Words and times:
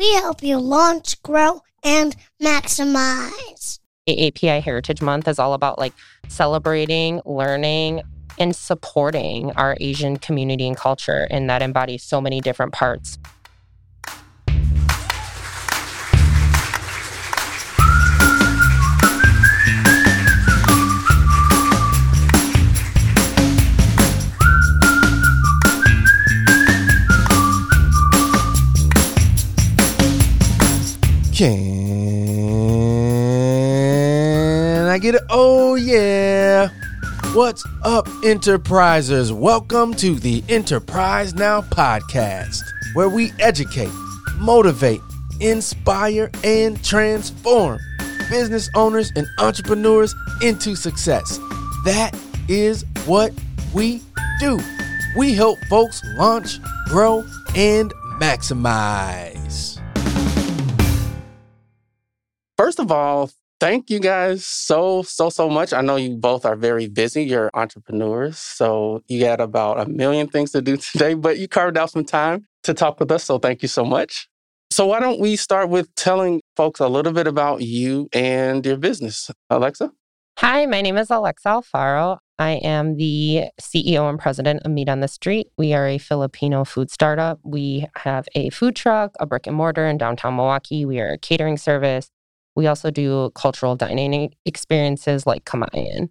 We 0.00 0.14
help 0.14 0.42
you 0.42 0.56
launch, 0.58 1.22
grow, 1.22 1.60
and 1.84 2.16
maximize. 2.42 3.80
AAPI 4.08 4.62
Heritage 4.62 5.02
Month 5.02 5.28
is 5.28 5.38
all 5.38 5.52
about 5.52 5.78
like 5.78 5.92
celebrating, 6.26 7.20
learning, 7.26 8.00
and 8.38 8.56
supporting 8.56 9.52
our 9.52 9.76
Asian 9.78 10.16
community 10.16 10.66
and 10.66 10.74
culture. 10.74 11.28
And 11.30 11.50
that 11.50 11.60
embodies 11.60 12.02
so 12.02 12.18
many 12.18 12.40
different 12.40 12.72
parts. 12.72 13.18
Can 31.40 31.48
I 34.88 34.98
get 34.98 35.14
it? 35.14 35.22
Oh, 35.30 35.74
yeah. 35.74 36.68
What's 37.32 37.64
up, 37.82 38.06
enterprisers? 38.22 39.32
Welcome 39.32 39.94
to 39.94 40.16
the 40.16 40.44
Enterprise 40.50 41.32
Now 41.32 41.62
podcast, 41.62 42.60
where 42.92 43.08
we 43.08 43.32
educate, 43.38 43.88
motivate, 44.36 45.00
inspire, 45.40 46.30
and 46.44 46.84
transform 46.84 47.78
business 48.28 48.68
owners 48.74 49.10
and 49.16 49.26
entrepreneurs 49.38 50.14
into 50.42 50.76
success. 50.76 51.38
That 51.86 52.14
is 52.48 52.84
what 53.06 53.32
we 53.72 54.02
do. 54.40 54.60
We 55.16 55.32
help 55.32 55.58
folks 55.70 56.02
launch, 56.18 56.60
grow, 56.88 57.24
and 57.56 57.94
maximize. 58.18 59.79
First 62.70 62.78
of 62.78 62.92
all, 62.92 63.28
thank 63.58 63.90
you 63.90 63.98
guys 63.98 64.46
so, 64.46 65.02
so, 65.02 65.28
so 65.28 65.50
much. 65.50 65.72
I 65.72 65.80
know 65.80 65.96
you 65.96 66.14
both 66.14 66.46
are 66.46 66.54
very 66.54 66.86
busy. 66.86 67.24
You're 67.24 67.50
entrepreneurs. 67.52 68.38
So 68.38 69.02
you 69.08 69.18
got 69.18 69.40
about 69.40 69.80
a 69.80 69.90
million 69.90 70.28
things 70.28 70.52
to 70.52 70.62
do 70.62 70.76
today, 70.92 71.14
but 71.14 71.40
you 71.40 71.48
carved 71.48 71.76
out 71.76 71.90
some 71.90 72.04
time 72.04 72.46
to 72.62 72.72
talk 72.72 73.00
with 73.00 73.10
us. 73.10 73.24
So 73.24 73.40
thank 73.40 73.62
you 73.62 73.66
so 73.66 73.84
much. 73.84 74.28
So 74.70 74.86
why 74.86 75.00
don't 75.00 75.18
we 75.18 75.34
start 75.34 75.68
with 75.68 75.92
telling 75.96 76.42
folks 76.56 76.78
a 76.78 76.86
little 76.86 77.12
bit 77.12 77.26
about 77.26 77.62
you 77.62 78.08
and 78.12 78.64
your 78.64 78.76
business? 78.76 79.32
Alexa? 79.50 79.90
Hi, 80.38 80.64
my 80.66 80.80
name 80.80 80.96
is 80.96 81.10
Alexa 81.10 81.48
Alfaro. 81.48 82.18
I 82.38 82.52
am 82.62 82.98
the 82.98 83.46
CEO 83.60 84.08
and 84.08 84.16
president 84.16 84.62
of 84.64 84.70
Meat 84.70 84.88
on 84.88 85.00
the 85.00 85.08
Street. 85.08 85.48
We 85.58 85.74
are 85.74 85.88
a 85.88 85.98
Filipino 85.98 86.64
food 86.64 86.88
startup. 86.92 87.40
We 87.42 87.88
have 87.96 88.28
a 88.36 88.50
food 88.50 88.76
truck, 88.76 89.16
a 89.18 89.26
brick 89.26 89.48
and 89.48 89.56
mortar 89.56 89.86
in 89.88 89.98
downtown 89.98 90.36
Milwaukee. 90.36 90.84
We 90.84 91.00
are 91.00 91.14
a 91.14 91.18
catering 91.18 91.56
service. 91.56 92.08
We 92.60 92.66
also 92.66 92.90
do 92.90 93.30
cultural 93.34 93.74
dining 93.74 94.34
experiences 94.44 95.26
like 95.26 95.46
Kamayan. 95.46 96.10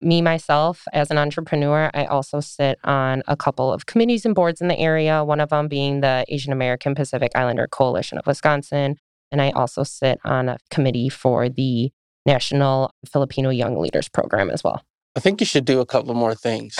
Me, 0.00 0.22
myself, 0.22 0.84
as 0.94 1.10
an 1.10 1.18
entrepreneur, 1.18 1.90
I 1.92 2.06
also 2.06 2.40
sit 2.40 2.78
on 2.82 3.22
a 3.28 3.36
couple 3.36 3.70
of 3.70 3.84
committees 3.84 4.24
and 4.24 4.34
boards 4.34 4.62
in 4.62 4.68
the 4.68 4.78
area, 4.78 5.22
one 5.22 5.38
of 5.38 5.50
them 5.50 5.68
being 5.68 6.00
the 6.00 6.24
Asian 6.28 6.50
American 6.50 6.94
Pacific 6.94 7.32
Islander 7.34 7.66
Coalition 7.66 8.16
of 8.16 8.26
Wisconsin. 8.26 8.96
And 9.30 9.42
I 9.42 9.50
also 9.50 9.82
sit 9.82 10.18
on 10.24 10.48
a 10.48 10.56
committee 10.70 11.10
for 11.10 11.50
the 11.50 11.92
National 12.24 12.94
Filipino 13.06 13.50
Young 13.50 13.78
Leaders 13.78 14.08
Program 14.08 14.48
as 14.48 14.64
well. 14.64 14.82
I 15.14 15.20
think 15.20 15.40
you 15.40 15.46
should 15.46 15.66
do 15.66 15.80
a 15.80 15.86
couple 15.86 16.14
more 16.14 16.34
things. 16.34 16.74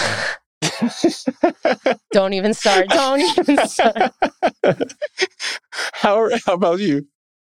Don't 2.13 2.33
even 2.33 2.55
start. 2.55 2.89
Don't 2.89 3.21
even 3.21 3.69
start. 3.69 4.15
how, 5.93 6.31
how 6.47 6.55
about 6.55 6.81
you? 6.81 7.07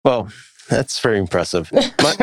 Well, 0.06 0.30
that's 0.70 1.00
very 1.00 1.19
impressive. 1.19 1.70
My, 1.72 2.14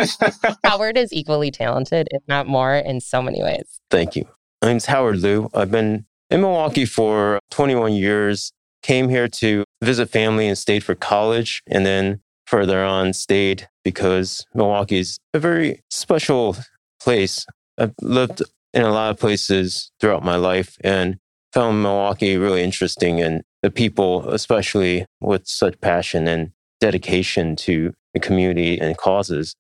Howard 0.64 0.98
is 0.98 1.14
equally 1.14 1.52
talented, 1.52 2.08
if 2.12 2.24
not 2.28 2.48
more, 2.48 2.76
in 2.76 3.02
so 3.02 3.22
many 3.22 3.44
ways. 3.44 3.80
thank 3.92 4.16
you. 4.16 4.26
My 4.62 4.70
name's 4.70 4.86
Howard 4.88 5.20
Leu. 5.20 5.50
I've 5.54 5.70
been 5.70 6.06
in 6.32 6.42
Milwaukee 6.42 6.86
for 6.86 7.40
21 7.52 7.94
years. 7.94 8.52
Came 8.82 9.10
here 9.10 9.28
to 9.28 9.64
visit 9.84 10.10
family 10.10 10.48
and 10.48 10.58
stayed 10.58 10.84
for 10.84 10.96
college, 10.96 11.62
and 11.68 11.86
then 11.86 12.22
further 12.48 12.84
on 12.84 13.14
stayed 13.14 13.68
because 13.84 14.46
Milwaukee 14.56 15.00
is 15.00 15.20
a 15.34 15.40
very 15.40 15.82
special 15.90 16.56
place. 17.02 17.46
I've 17.78 17.94
lived 18.02 18.42
in 18.74 18.82
a 18.84 18.92
lot 18.92 19.12
of 19.12 19.20
places 19.20 19.92
throughout 20.00 20.24
my 20.24 20.36
life 20.38 20.78
and 20.84 21.18
found 21.54 21.82
Milwaukee 21.84 22.38
really 22.38 22.64
interesting 22.64 23.22
and 23.22 23.44
the 23.62 23.72
people, 23.72 24.30
especially 24.30 25.06
with 25.22 25.48
such 25.48 25.80
passion 25.82 26.28
and 26.28 26.52
dedication 26.80 27.56
to 27.56 27.94
the 28.14 28.20
community 28.20 28.80
and 28.80 28.98
causes. 28.98 29.56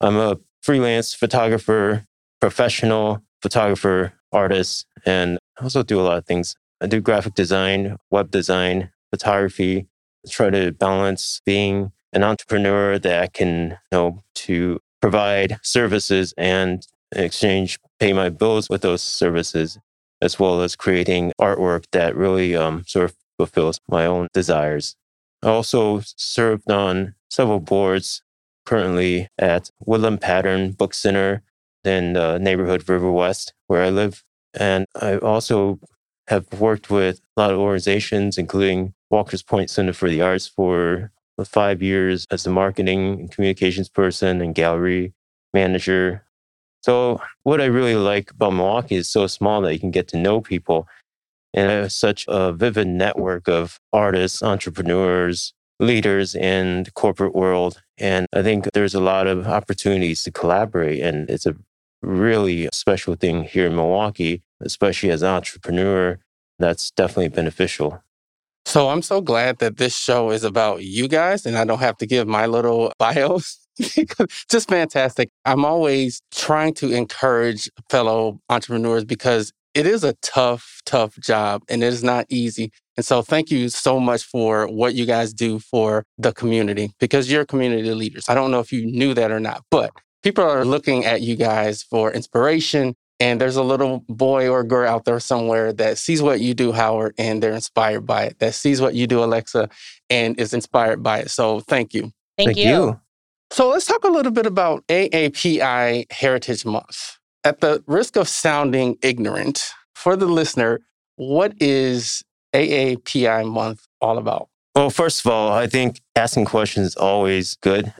I'm 0.00 0.16
a 0.16 0.38
freelance 0.62 1.14
photographer, 1.14 2.06
professional 2.40 3.22
photographer, 3.42 4.12
artist, 4.32 4.86
and 5.04 5.38
I 5.58 5.64
also 5.64 5.82
do 5.82 6.00
a 6.00 6.02
lot 6.02 6.18
of 6.18 6.26
things. 6.26 6.54
I 6.80 6.86
do 6.86 7.00
graphic 7.00 7.34
design, 7.34 7.96
web 8.10 8.30
design, 8.30 8.90
photography, 9.10 9.86
try 10.28 10.50
to 10.50 10.72
balance 10.72 11.40
being 11.44 11.92
an 12.12 12.22
entrepreneur 12.22 12.98
that 12.98 13.32
can, 13.32 13.70
you 13.70 13.76
know, 13.92 14.22
to 14.34 14.80
provide 15.00 15.58
services 15.62 16.34
and 16.36 16.86
in 17.12 17.24
exchange 17.24 17.78
pay 17.98 18.12
my 18.12 18.28
bills 18.28 18.68
with 18.68 18.82
those 18.82 19.02
services, 19.02 19.78
as 20.20 20.38
well 20.38 20.62
as 20.62 20.76
creating 20.76 21.32
artwork 21.40 21.84
that 21.92 22.16
really 22.16 22.56
um, 22.56 22.84
sort 22.86 23.06
of 23.06 23.16
fulfills 23.36 23.80
my 23.88 24.06
own 24.06 24.28
desires. 24.32 24.96
I 25.42 25.48
also 25.48 26.02
served 26.04 26.70
on 26.70 27.14
several 27.30 27.60
boards 27.60 28.22
currently 28.66 29.28
at 29.38 29.70
Woodland 29.80 30.20
Pattern 30.20 30.72
Book 30.72 30.94
Center 30.94 31.42
in 31.84 32.12
the 32.12 32.38
neighborhood 32.38 32.88
River 32.88 33.10
West, 33.10 33.54
where 33.66 33.82
I 33.82 33.90
live. 33.90 34.22
And 34.54 34.86
I 35.00 35.16
also 35.16 35.80
have 36.28 36.46
worked 36.52 36.90
with 36.90 37.20
a 37.36 37.40
lot 37.40 37.50
of 37.52 37.58
organizations, 37.58 38.36
including 38.36 38.94
Walker's 39.10 39.42
Point 39.42 39.70
Center 39.70 39.92
for 39.92 40.08
the 40.08 40.22
Arts 40.22 40.46
for 40.46 41.10
five 41.44 41.82
years 41.82 42.26
as 42.30 42.42
the 42.42 42.50
marketing 42.50 43.20
and 43.20 43.30
communications 43.30 43.88
person 43.88 44.42
and 44.42 44.54
gallery 44.54 45.14
manager. 45.54 46.24
So 46.82 47.20
what 47.44 47.60
I 47.60 47.66
really 47.66 47.94
like 47.94 48.30
about 48.30 48.52
Milwaukee 48.52 48.96
is 48.96 49.08
so 49.08 49.26
small 49.26 49.62
that 49.62 49.72
you 49.72 49.80
can 49.80 49.90
get 49.90 50.08
to 50.08 50.18
know 50.18 50.40
people 50.40 50.86
and 51.54 51.90
such 51.90 52.24
a 52.28 52.52
vivid 52.52 52.86
network 52.88 53.48
of 53.48 53.78
artists, 53.92 54.42
entrepreneurs, 54.42 55.52
leaders 55.80 56.34
in 56.34 56.84
the 56.84 56.90
corporate 56.92 57.34
world. 57.34 57.82
And 57.98 58.26
I 58.32 58.42
think 58.42 58.68
there's 58.72 58.94
a 58.94 59.00
lot 59.00 59.26
of 59.26 59.48
opportunities 59.48 60.22
to 60.24 60.30
collaborate. 60.30 61.00
And 61.00 61.28
it's 61.28 61.46
a 61.46 61.56
really 62.02 62.68
special 62.72 63.14
thing 63.14 63.44
here 63.44 63.66
in 63.66 63.76
Milwaukee, 63.76 64.42
especially 64.60 65.10
as 65.10 65.22
an 65.22 65.28
entrepreneur. 65.28 66.18
That's 66.58 66.90
definitely 66.90 67.28
beneficial. 67.28 68.02
So 68.66 68.90
I'm 68.90 69.02
so 69.02 69.20
glad 69.20 69.58
that 69.58 69.78
this 69.78 69.96
show 69.96 70.30
is 70.30 70.44
about 70.44 70.82
you 70.82 71.08
guys 71.08 71.46
and 71.46 71.56
I 71.56 71.64
don't 71.64 71.80
have 71.80 71.96
to 71.98 72.06
give 72.06 72.28
my 72.28 72.46
little 72.46 72.92
bios. 72.98 73.58
Just 74.50 74.68
fantastic. 74.68 75.30
I'm 75.46 75.64
always 75.64 76.20
trying 76.30 76.74
to 76.74 76.92
encourage 76.92 77.70
fellow 77.88 78.38
entrepreneurs 78.50 79.04
because 79.04 79.52
it 79.74 79.86
is 79.86 80.04
a 80.04 80.14
tough, 80.14 80.80
tough 80.84 81.16
job 81.18 81.62
and 81.68 81.82
it 81.82 81.86
is 81.86 82.02
not 82.02 82.26
easy. 82.28 82.72
And 82.96 83.06
so 83.06 83.22
thank 83.22 83.50
you 83.50 83.68
so 83.68 84.00
much 84.00 84.24
for 84.24 84.66
what 84.66 84.94
you 84.94 85.06
guys 85.06 85.32
do 85.32 85.58
for 85.58 86.04
the 86.18 86.32
community 86.32 86.92
because 86.98 87.30
you're 87.30 87.44
community 87.44 87.92
leaders. 87.94 88.28
I 88.28 88.34
don't 88.34 88.50
know 88.50 88.60
if 88.60 88.72
you 88.72 88.84
knew 88.84 89.14
that 89.14 89.30
or 89.30 89.40
not, 89.40 89.64
but 89.70 89.92
people 90.22 90.44
are 90.44 90.64
looking 90.64 91.04
at 91.04 91.22
you 91.22 91.36
guys 91.36 91.82
for 91.82 92.12
inspiration. 92.12 92.94
And 93.20 93.38
there's 93.38 93.56
a 93.56 93.62
little 93.62 94.02
boy 94.08 94.48
or 94.48 94.64
girl 94.64 94.88
out 94.88 95.04
there 95.04 95.20
somewhere 95.20 95.74
that 95.74 95.98
sees 95.98 96.22
what 96.22 96.40
you 96.40 96.54
do, 96.54 96.72
Howard, 96.72 97.14
and 97.18 97.42
they're 97.42 97.52
inspired 97.52 98.06
by 98.06 98.24
it, 98.24 98.38
that 98.38 98.54
sees 98.54 98.80
what 98.80 98.94
you 98.94 99.06
do, 99.06 99.22
Alexa, 99.22 99.68
and 100.08 100.40
is 100.40 100.54
inspired 100.54 101.02
by 101.02 101.18
it. 101.18 101.30
So 101.30 101.60
thank 101.60 101.92
you. 101.92 102.12
Thank, 102.38 102.56
you. 102.56 102.98
So 103.50 103.68
let's 103.68 103.84
talk 103.84 104.04
a 104.04 104.08
little 104.08 104.32
bit 104.32 104.46
about 104.46 104.86
AAPI 104.86 106.10
Heritage 106.10 106.64
Month. 106.64 107.19
At 107.42 107.60
the 107.60 107.82
risk 107.86 108.16
of 108.16 108.28
sounding 108.28 108.98
ignorant, 109.02 109.70
for 109.94 110.14
the 110.14 110.26
listener, 110.26 110.80
what 111.16 111.54
is 111.58 112.22
AAPI 112.54 113.50
Month 113.50 113.86
all 114.00 114.18
about? 114.18 114.48
Well, 114.74 114.90
first 114.90 115.24
of 115.24 115.32
all, 115.32 115.50
I 115.50 115.66
think 115.66 116.00
asking 116.14 116.44
questions 116.44 116.88
is 116.88 116.96
always 116.96 117.56
good. 117.56 117.94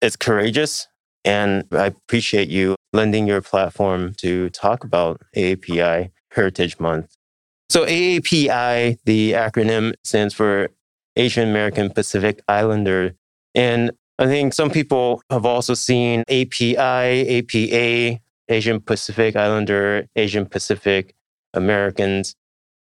It's 0.00 0.16
courageous. 0.16 0.88
And 1.26 1.64
I 1.72 1.86
appreciate 1.86 2.48
you 2.48 2.74
lending 2.92 3.26
your 3.26 3.42
platform 3.42 4.14
to 4.18 4.48
talk 4.50 4.84
about 4.84 5.20
AAPI 5.36 6.10
Heritage 6.30 6.80
Month. 6.80 7.14
So, 7.68 7.84
AAPI, 7.84 8.98
the 9.04 9.32
acronym 9.32 9.94
stands 10.04 10.32
for 10.32 10.70
Asian 11.16 11.48
American 11.48 11.90
Pacific 11.90 12.40
Islander. 12.48 13.14
And 13.54 13.90
I 14.18 14.26
think 14.26 14.54
some 14.54 14.70
people 14.70 15.22
have 15.30 15.44
also 15.44 15.74
seen 15.74 16.22
API, 16.28 16.76
APA, 17.38 18.20
Asian 18.48 18.80
Pacific 18.80 19.36
Islander, 19.36 20.06
Asian 20.16 20.46
Pacific 20.46 21.14
Americans. 21.54 22.34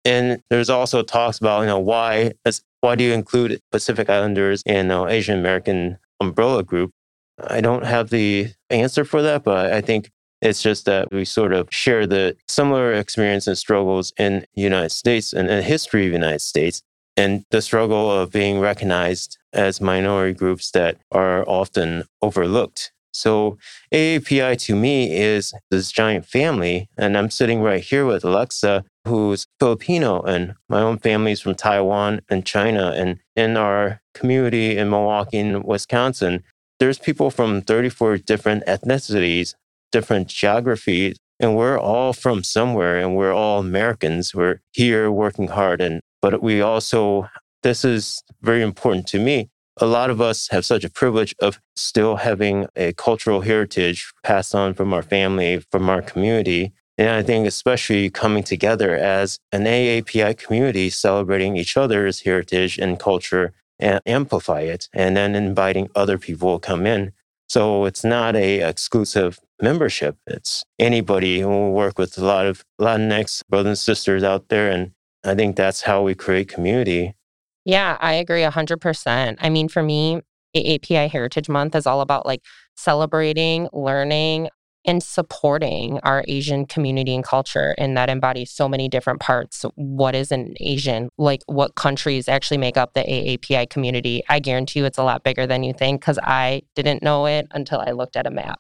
And 0.05 0.43
there's 0.51 0.71
also 0.71 1.03
talks 1.03 1.39
about, 1.39 1.61
you 1.61 1.67
know, 1.67 1.79
why, 1.79 2.33
why 2.81 2.97
do 2.97 3.05
you 3.05 3.13
include 3.13 3.61
Pacific 3.71 4.11
Islanders 4.11 4.63
in 4.67 4.91
uh, 4.91 5.07
Asian 5.07 5.39
American 5.39 5.99
umbrella 6.21 6.63
group? 6.63 6.91
I 7.39 7.61
don't 7.61 7.85
have 7.85 8.11
the 8.11 8.53
answer 8.71 9.05
for 9.05 9.23
that, 9.23 9.45
but 9.45 9.73
I 9.73 9.81
think 9.81 10.11
it's 10.41 10.61
just 10.61 10.87
that 10.87 11.13
we 11.13 11.25
sort 11.25 11.53
of 11.53 11.69
share 11.71 12.07
the 12.07 12.37
similar 12.49 12.93
experience 12.93 13.47
and 13.47 13.57
struggles 13.57 14.13
in 14.19 14.45
the 14.55 14.63
United 14.63 14.91
States 14.91 15.33
and 15.33 15.49
the 15.49 15.63
history 15.63 16.07
of 16.07 16.11
the 16.11 16.19
United 16.19 16.41
States 16.41 16.83
and 17.17 17.45
the 17.51 17.63
struggle 17.63 18.11
of 18.11 18.33
being 18.33 18.59
recognized 18.59 19.39
as 19.53 19.81
minority 19.81 20.35
groups 20.35 20.71
that 20.73 20.99
are 21.13 21.49
often 21.49 22.05
overlooked. 22.23 22.93
So 23.13 23.59
AAPI 23.93 24.59
to 24.63 24.75
me 24.75 25.15
is 25.17 25.53
this 25.71 25.93
giant 25.93 26.27
family. 26.27 26.89
And 26.97 27.17
I'm 27.17 27.31
sitting 27.31 27.61
right 27.61 27.83
here 27.83 28.07
with 28.07 28.25
Alexa, 28.25 28.85
who's 29.07 29.47
Filipino, 29.61 30.23
and 30.23 30.55
my 30.69 30.81
own 30.81 30.99
family's 30.99 31.41
from 31.41 31.55
Taiwan 31.55 32.23
and 32.29 32.47
China. 32.47 32.93
And 32.95 33.19
in 33.37 33.57
our 33.57 34.01
community 34.15 34.77
in 34.77 34.91
Milwaukee 34.91 35.55
Wisconsin, 35.55 36.43
there's 36.81 36.99
people 36.99 37.31
from 37.31 37.63
34 37.63 38.19
different 38.19 38.65
ethnicities, 38.67 39.55
different 39.93 40.29
geographies, 40.29 41.17
and 41.43 41.57
we're 41.57 41.79
all 41.79 42.13
from 42.13 42.45
somewhere 42.45 42.99
and 42.99 43.17
we're 43.17 43.33
all 43.33 43.59
Americans. 43.59 44.35
We're 44.35 44.61
here 44.73 45.11
working 45.11 45.49
hard. 45.49 45.81
And, 45.81 46.01
but 46.21 46.41
we 46.43 46.61
also, 46.61 47.29
this 47.63 47.85
is 47.85 48.23
very 48.43 48.63
important 48.63 49.09
to 49.09 49.19
me. 49.19 49.51
A 49.81 49.87
lot 49.87 50.11
of 50.11 50.21
us 50.21 50.49
have 50.49 50.65
such 50.65 50.85
a 50.85 50.91
privilege 50.91 51.35
of 51.41 51.59
still 51.77 52.17
having 52.17 52.67
a 52.77 52.93
cultural 52.93 53.41
heritage 53.41 54.13
passed 54.23 54.55
on 54.55 54.75
from 54.75 54.93
our 54.93 55.03
family, 55.03 55.65
from 55.71 55.89
our 55.89 56.03
community. 56.03 56.73
And 56.99 57.09
I 57.09 57.23
think 57.23 57.47
especially 57.47 58.11
coming 58.11 58.43
together 58.43 58.95
as 58.95 59.39
an 59.51 59.65
AAPI 59.65 60.37
community, 60.37 60.91
celebrating 60.91 61.57
each 61.57 61.77
other's 61.77 62.21
heritage 62.21 62.79
and 62.79 62.99
culture 62.99 63.55
and 63.79 64.01
amplify 64.07 64.61
it 64.61 64.89
and 64.93 65.17
then 65.17 65.35
inviting 65.35 65.89
other 65.95 66.19
people 66.19 66.59
to 66.59 66.67
come 66.67 66.87
in. 66.87 67.13
So 67.49 67.87
it's 67.87 68.05
not 68.05 68.37
a 68.37 68.61
exclusive 68.61 69.41
membership. 69.61 70.17
It's 70.27 70.65
anybody 70.79 71.41
who 71.41 71.49
will 71.49 71.73
work 71.73 71.99
with 71.99 72.17
a 72.19 72.25
lot 72.25 72.47
of 72.47 72.65
Latinx 72.81 73.43
brothers 73.49 73.69
and 73.69 73.79
sisters 73.79 74.23
out 74.23 74.49
there. 74.49 74.71
And 74.71 74.93
I 75.25 75.35
think 75.35 75.57
that's 75.57 75.83
how 75.83 76.03
we 76.03 76.15
create 76.15 76.49
community. 76.49 77.15
Yeah, 77.65 77.97
I 78.01 78.15
agree 78.15 78.43
100%. 78.43 79.37
I 79.41 79.51
mean, 79.51 79.69
for 79.69 79.83
me, 79.83 80.21
AAPI 80.57 81.11
Heritage 81.11 81.49
Month 81.49 81.75
is 81.75 81.87
all 81.87 82.01
about 82.01 82.27
like 82.27 82.43
celebrating, 82.77 83.69
learning, 83.73 84.49
and 84.85 85.03
supporting 85.03 86.01
our 86.01 86.25
Asian 86.27 86.67
community 86.67 87.15
and 87.15 87.23
culture. 87.23 87.75
And 87.79 87.97
that 87.97 88.11
embodies 88.11 88.51
so 88.51 88.69
many 88.69 88.89
different 88.89 89.21
parts. 89.21 89.65
What 89.77 90.15
is 90.15 90.33
an 90.33 90.55
Asian? 90.61 91.09
Like 91.19 91.43
what 91.47 91.77
countries 91.77 92.29
actually 92.29 92.59
make 92.59 92.77
up 92.77 92.95
the 92.95 93.03
AAPI 93.03 93.71
community? 93.71 94.25
I 94.29 94.41
guarantee 94.41 94.81
you 94.81 94.85
it's 94.85 94.99
a 94.99 95.05
lot 95.05 95.23
bigger 95.23 95.47
than 95.47 95.63
you 95.63 95.73
think 95.73 96.01
because 96.01 96.19
I 96.23 96.63
didn't 96.75 97.03
know 97.03 97.27
it 97.27 97.47
until 97.53 97.79
I 97.79 97.93
looked 97.93 98.17
at 98.17 98.27
a 98.27 98.31
map. 98.31 98.59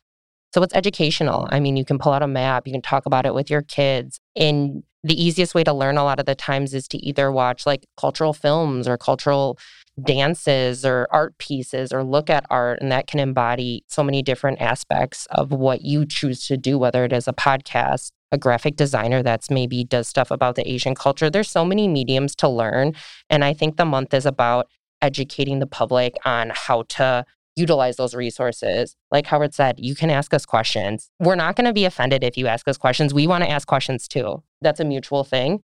So 0.54 0.62
it's 0.62 0.74
educational. 0.74 1.48
I 1.50 1.60
mean, 1.60 1.76
you 1.76 1.84
can 1.84 1.98
pull 1.98 2.12
out 2.12 2.22
a 2.22 2.28
map, 2.28 2.66
you 2.66 2.72
can 2.72 2.82
talk 2.82 3.06
about 3.06 3.26
it 3.26 3.34
with 3.34 3.50
your 3.50 3.62
kids. 3.62 4.20
And 4.36 4.84
the 5.04 5.20
easiest 5.20 5.54
way 5.54 5.64
to 5.64 5.72
learn 5.72 5.96
a 5.96 6.04
lot 6.04 6.20
of 6.20 6.26
the 6.26 6.34
times 6.34 6.74
is 6.74 6.86
to 6.88 6.98
either 6.98 7.30
watch 7.30 7.66
like 7.66 7.86
cultural 7.96 8.32
films 8.32 8.86
or 8.86 8.96
cultural 8.96 9.58
dances 10.02 10.84
or 10.86 11.06
art 11.10 11.36
pieces 11.38 11.92
or 11.92 12.02
look 12.02 12.30
at 12.30 12.46
art 12.48 12.80
and 12.80 12.90
that 12.90 13.06
can 13.06 13.20
embody 13.20 13.84
so 13.88 14.02
many 14.02 14.22
different 14.22 14.60
aspects 14.60 15.26
of 15.30 15.50
what 15.50 15.82
you 15.82 16.06
choose 16.06 16.46
to 16.46 16.56
do 16.56 16.78
whether 16.78 17.04
it 17.04 17.12
is 17.12 17.28
a 17.28 17.32
podcast 17.32 18.10
a 18.30 18.38
graphic 18.38 18.76
designer 18.76 19.22
that's 19.22 19.50
maybe 19.50 19.84
does 19.84 20.08
stuff 20.08 20.30
about 20.30 20.54
the 20.54 20.66
asian 20.66 20.94
culture. 20.94 21.28
There's 21.28 21.50
so 21.50 21.64
many 21.66 21.88
mediums 21.88 22.34
to 22.36 22.48
learn 22.48 22.94
and 23.28 23.44
i 23.44 23.52
think 23.52 23.76
the 23.76 23.84
month 23.84 24.14
is 24.14 24.24
about 24.24 24.66
educating 25.02 25.58
the 25.58 25.66
public 25.66 26.14
on 26.24 26.52
how 26.54 26.84
to 26.88 27.26
utilize 27.54 27.96
those 27.96 28.14
resources. 28.14 28.96
Like 29.10 29.26
howard 29.26 29.52
said 29.52 29.74
you 29.78 29.94
can 29.94 30.08
ask 30.08 30.32
us 30.32 30.46
questions. 30.46 31.10
We're 31.20 31.34
not 31.34 31.54
going 31.54 31.66
to 31.66 31.74
be 31.74 31.84
offended 31.84 32.24
if 32.24 32.38
you 32.38 32.46
ask 32.46 32.66
us 32.66 32.78
questions. 32.78 33.12
We 33.12 33.26
want 33.26 33.44
to 33.44 33.50
ask 33.50 33.68
questions 33.68 34.08
too 34.08 34.42
that's 34.62 34.80
a 34.80 34.84
mutual 34.84 35.24
thing 35.24 35.60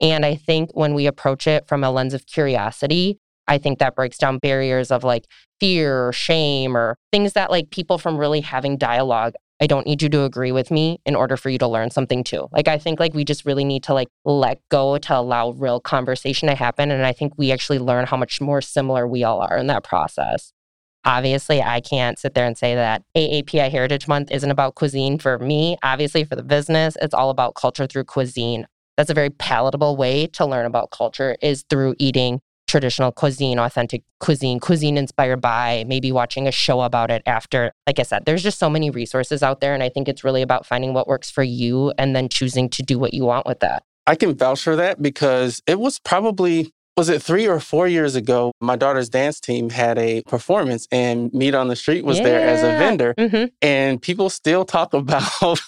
and 0.00 0.24
I 0.24 0.34
think 0.34 0.70
when 0.72 0.94
we 0.94 1.06
approach 1.06 1.46
it 1.46 1.68
from 1.68 1.84
a 1.84 1.90
lens 1.90 2.14
of 2.14 2.26
curiosity, 2.26 3.18
I 3.46 3.58
think 3.58 3.78
that 3.78 3.94
breaks 3.94 4.16
down 4.16 4.38
barriers 4.38 4.90
of 4.90 5.04
like 5.04 5.26
fear 5.58 6.08
or 6.08 6.12
shame 6.12 6.76
or 6.76 6.96
things 7.12 7.34
that 7.34 7.50
like 7.50 7.70
people 7.70 7.98
from 7.98 8.16
really 8.16 8.40
having 8.40 8.78
dialogue. 8.78 9.34
I 9.62 9.66
don't 9.66 9.86
need 9.86 10.00
you 10.00 10.08
to 10.08 10.22
agree 10.24 10.52
with 10.52 10.70
me 10.70 11.00
in 11.04 11.14
order 11.14 11.36
for 11.36 11.50
you 11.50 11.58
to 11.58 11.68
learn 11.68 11.90
something 11.90 12.24
too. 12.24 12.48
Like 12.50 12.66
I 12.66 12.78
think 12.78 12.98
like 12.98 13.12
we 13.12 13.24
just 13.24 13.44
really 13.44 13.64
need 13.64 13.82
to 13.84 13.94
like 13.94 14.08
let 14.24 14.58
go 14.70 14.96
to 14.96 15.18
allow 15.18 15.50
real 15.50 15.80
conversation 15.80 16.48
to 16.48 16.54
happen 16.54 16.90
and 16.90 17.04
I 17.04 17.12
think 17.12 17.34
we 17.36 17.52
actually 17.52 17.78
learn 17.78 18.06
how 18.06 18.16
much 18.16 18.40
more 18.40 18.62
similar 18.62 19.06
we 19.06 19.22
all 19.22 19.40
are 19.40 19.58
in 19.58 19.66
that 19.66 19.84
process. 19.84 20.54
Obviously, 21.04 21.62
I 21.62 21.80
can't 21.80 22.18
sit 22.18 22.34
there 22.34 22.46
and 22.46 22.56
say 22.56 22.74
that 22.74 23.02
AAPI 23.16 23.70
Heritage 23.70 24.06
Month 24.06 24.30
isn't 24.30 24.50
about 24.50 24.74
cuisine 24.74 25.18
for 25.18 25.38
me. 25.38 25.76
Obviously, 25.82 26.24
for 26.24 26.36
the 26.36 26.42
business, 26.42 26.96
it's 27.00 27.14
all 27.14 27.30
about 27.30 27.54
culture 27.54 27.86
through 27.86 28.04
cuisine. 28.04 28.66
That's 28.96 29.10
a 29.10 29.14
very 29.14 29.30
palatable 29.30 29.96
way 29.96 30.26
to 30.28 30.44
learn 30.44 30.66
about 30.66 30.90
culture 30.90 31.36
is 31.40 31.64
through 31.70 31.94
eating 31.98 32.40
traditional 32.70 33.10
cuisine, 33.10 33.58
authentic 33.58 34.02
cuisine, 34.20 34.60
cuisine 34.60 34.96
inspired 34.96 35.40
by, 35.40 35.84
maybe 35.88 36.12
watching 36.12 36.46
a 36.46 36.52
show 36.52 36.82
about 36.82 37.10
it 37.10 37.22
after. 37.26 37.72
Like 37.86 37.98
I 37.98 38.02
said, 38.04 38.26
there's 38.26 38.42
just 38.42 38.58
so 38.58 38.70
many 38.70 38.90
resources 38.90 39.42
out 39.42 39.60
there. 39.60 39.74
And 39.74 39.82
I 39.82 39.88
think 39.88 40.06
it's 40.08 40.22
really 40.22 40.42
about 40.42 40.66
finding 40.66 40.94
what 40.94 41.08
works 41.08 41.30
for 41.30 41.42
you 41.42 41.92
and 41.98 42.14
then 42.14 42.28
choosing 42.28 42.68
to 42.70 42.82
do 42.82 42.98
what 42.98 43.12
you 43.12 43.24
want 43.24 43.46
with 43.46 43.60
that. 43.60 43.82
I 44.06 44.14
can 44.14 44.36
vouch 44.36 44.62
for 44.62 44.76
that 44.76 45.02
because 45.02 45.62
it 45.66 45.80
was 45.80 45.98
probably 45.98 46.72
was 47.00 47.08
it 47.08 47.22
three 47.22 47.48
or 47.48 47.58
four 47.58 47.88
years 47.88 48.14
ago? 48.14 48.52
My 48.60 48.76
daughter's 48.76 49.08
dance 49.08 49.40
team 49.40 49.70
had 49.70 49.96
a 49.96 50.22
performance, 50.24 50.86
and 50.92 51.32
Meat 51.32 51.54
on 51.54 51.68
the 51.68 51.74
Street 51.74 52.04
was 52.04 52.18
yeah. 52.18 52.24
there 52.24 52.46
as 52.46 52.62
a 52.62 52.76
vendor. 52.78 53.14
Mm-hmm. 53.16 53.46
And 53.62 54.02
people 54.02 54.28
still 54.28 54.66
talk 54.66 54.92
about 55.02 55.60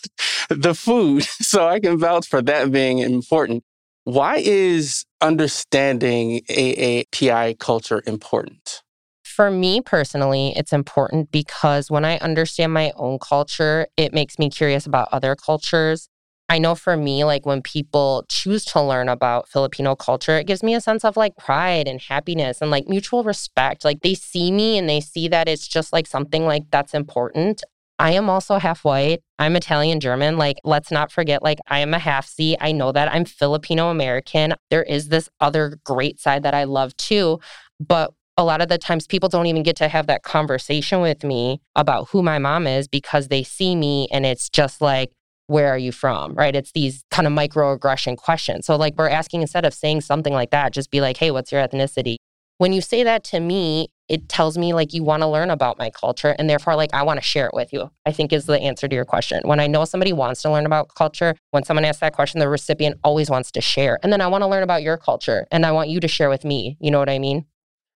the 0.50 0.74
food. 0.74 1.22
So 1.22 1.66
I 1.66 1.80
can 1.80 1.98
vouch 1.98 2.28
for 2.28 2.42
that 2.42 2.70
being 2.70 2.98
important. 2.98 3.64
Why 4.04 4.42
is 4.44 5.06
understanding 5.22 6.42
AAPI 6.50 7.58
culture 7.58 8.02
important? 8.06 8.82
For 9.24 9.50
me 9.50 9.80
personally, 9.80 10.52
it's 10.54 10.74
important 10.74 11.32
because 11.32 11.90
when 11.90 12.04
I 12.04 12.18
understand 12.18 12.74
my 12.74 12.92
own 12.96 13.18
culture, 13.18 13.86
it 13.96 14.12
makes 14.12 14.38
me 14.38 14.50
curious 14.50 14.84
about 14.84 15.08
other 15.12 15.34
cultures. 15.34 16.10
I 16.49 16.58
know 16.58 16.75
for 16.75 16.96
me, 16.96 17.25
like 17.25 17.46
when 17.46 17.62
people 17.62 18.25
choose 18.28 18.64
to 18.66 18.82
learn 18.82 19.08
about 19.08 19.49
Filipino 19.49 19.94
culture, 19.96 20.37
it 20.37 20.46
gives 20.46 20.62
me 20.62 20.75
a 20.75 20.80
sense 20.80 21.04
of 21.04 21.16
like 21.16 21.37
pride 21.37 21.88
and 21.88 22.00
happiness 22.00 22.61
and 22.61 22.70
like 22.70 22.88
mutual 22.88 23.25
respect. 23.25 23.84
Like 23.84 24.00
they 24.02 24.14
see 24.14 24.52
me 24.52 24.76
and 24.76 24.88
they 24.88 25.00
see 25.00 25.28
that 25.28 25.49
it's 25.49 25.66
just 25.66 25.92
like 25.92 26.06
something 26.06 26.44
like 26.44 26.64
that's 26.70 26.92
important. 26.92 27.62
I 27.99 28.12
am 28.12 28.28
also 28.28 28.58
half 28.58 28.84
white. 28.84 29.20
I'm 29.38 29.54
Italian 29.54 30.00
German. 30.00 30.37
Like, 30.37 30.56
let's 30.64 30.90
not 30.90 31.12
forget, 31.12 31.40
like, 31.42 31.58
I 31.68 31.78
am 31.78 31.94
a 31.94 32.00
half 32.00 32.26
C. 32.26 32.56
I 32.61 32.72
know 32.72 32.90
that 32.90 33.12
I'm 33.12 33.25
Filipino 33.25 33.90
American. 33.90 34.54
There 34.70 34.82
is 34.82 35.08
this 35.08 35.28
other 35.40 35.78
great 35.84 36.18
side 36.18 36.42
that 36.42 36.52
I 36.52 36.64
love 36.64 36.96
too. 36.96 37.38
But 37.78 38.12
a 38.37 38.44
lot 38.44 38.61
of 38.61 38.68
the 38.68 38.78
times 38.78 39.06
people 39.06 39.28
don't 39.28 39.46
even 39.46 39.62
get 39.62 39.76
to 39.76 39.88
have 39.88 40.08
that 40.08 40.25
conversation 40.25 41.00
with 41.00 41.22
me 41.22 41.61
about 41.76 42.08
who 42.08 42.22
my 42.22 42.38
mom 42.38 42.66
is 42.66 42.88
because 42.88 43.28
they 43.28 43.42
see 43.42 43.76
me 43.76 44.08
and 44.11 44.26
it's 44.26 44.49
just 44.49 44.80
like, 44.80 45.12
where 45.52 45.68
are 45.68 45.78
you 45.78 45.92
from? 45.92 46.35
Right? 46.35 46.56
It's 46.56 46.73
these 46.73 47.04
kind 47.11 47.26
of 47.26 47.32
microaggression 47.32 48.16
questions. 48.16 48.66
So, 48.66 48.76
like, 48.76 48.94
we're 48.97 49.09
asking 49.09 49.42
instead 49.42 49.64
of 49.64 49.75
saying 49.75 50.00
something 50.00 50.32
like 50.32 50.50
that, 50.50 50.73
just 50.73 50.90
be 50.90 51.00
like, 51.00 51.16
hey, 51.16 51.30
what's 51.30 51.52
your 51.52 51.66
ethnicity? 51.66 52.16
When 52.59 52.73
you 52.73 52.80
say 52.80 53.02
that 53.02 53.25
to 53.25 53.40
me, 53.40 53.88
it 54.09 54.28
tells 54.28 54.59
me 54.59 54.75
like 54.75 54.92
you 54.92 55.02
want 55.02 55.23
to 55.23 55.26
learn 55.26 55.50
about 55.50 55.78
my 55.78 55.90
culture 55.90 56.37
and 56.38 56.49
therefore 56.49 56.76
like 56.76 56.92
I 56.92 57.02
want 57.02 57.18
to 57.18 57.25
share 57.25 57.47
it 57.47 57.54
with 57.54 57.73
you. 57.73 57.90
I 58.04 58.12
think 58.12 58.32
is 58.32 58.44
the 58.44 58.61
answer 58.61 58.87
to 58.87 58.94
your 58.94 59.06
question. 59.06 59.40
When 59.44 59.59
I 59.59 59.66
know 59.66 59.85
somebody 59.87 60.12
wants 60.12 60.42
to 60.42 60.50
learn 60.50 60.66
about 60.66 60.94
culture, 60.94 61.35
when 61.50 61.64
someone 61.64 61.85
asks 61.85 62.00
that 62.00 62.12
question, 62.12 62.38
the 62.38 62.49
recipient 62.49 63.00
always 63.02 63.30
wants 63.30 63.50
to 63.52 63.61
share. 63.61 63.99
And 64.02 64.12
then 64.12 64.21
I 64.21 64.26
want 64.26 64.42
to 64.42 64.47
learn 64.47 64.62
about 64.62 64.82
your 64.82 64.99
culture 64.99 65.47
and 65.50 65.64
I 65.64 65.73
want 65.73 65.88
you 65.88 65.99
to 66.00 66.09
share 66.09 66.28
with 66.28 66.44
me. 66.44 66.76
You 66.78 66.90
know 66.90 66.99
what 66.99 67.09
I 67.09 67.18
mean? 67.18 67.47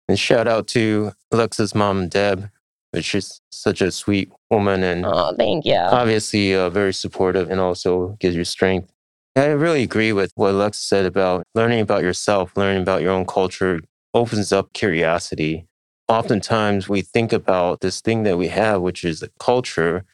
And 0.09 0.19
shout 0.19 0.49
out 0.49 0.69
to 0.69 1.13
Alexa's 1.31 1.75
mom, 1.75 2.09
Deb, 2.09 2.51
which 2.93 3.15
is 3.15 3.41
such 3.51 3.83
a 3.83 3.93
sweet 3.93 4.33
woman 4.51 4.83
and 4.83 5.05
oh, 5.07 5.35
thank 5.37 5.65
you. 5.65 5.75
Obviously, 5.75 6.55
uh, 6.55 6.71
very 6.71 6.93
supportive 6.93 7.51
and 7.51 7.61
also 7.61 8.17
gives 8.21 8.37
you 8.37 8.45
strength. 8.45 8.93
I 9.37 9.47
really 9.49 9.83
agree 9.83 10.13
with 10.13 10.33
what 10.35 10.53
Alexa 10.53 10.81
said 10.81 11.05
about 11.05 11.45
learning 11.55 11.81
about 11.81 12.03
yourself, 12.03 12.57
learning 12.57 12.83
about 12.83 13.03
your 13.03 13.13
own 13.13 13.27
culture, 13.27 13.81
opens 14.15 14.51
up 14.51 14.73
curiosity. 14.73 15.67
Oftentimes 16.09 16.89
we 16.89 17.03
think 17.03 17.33
about 17.33 17.81
this 17.81 18.01
thing 18.01 18.23
that 18.23 18.39
we 18.39 18.49
have, 18.49 18.81
which 18.81 19.05
is 19.05 19.21
the 19.21 19.31
culture, 19.39 20.05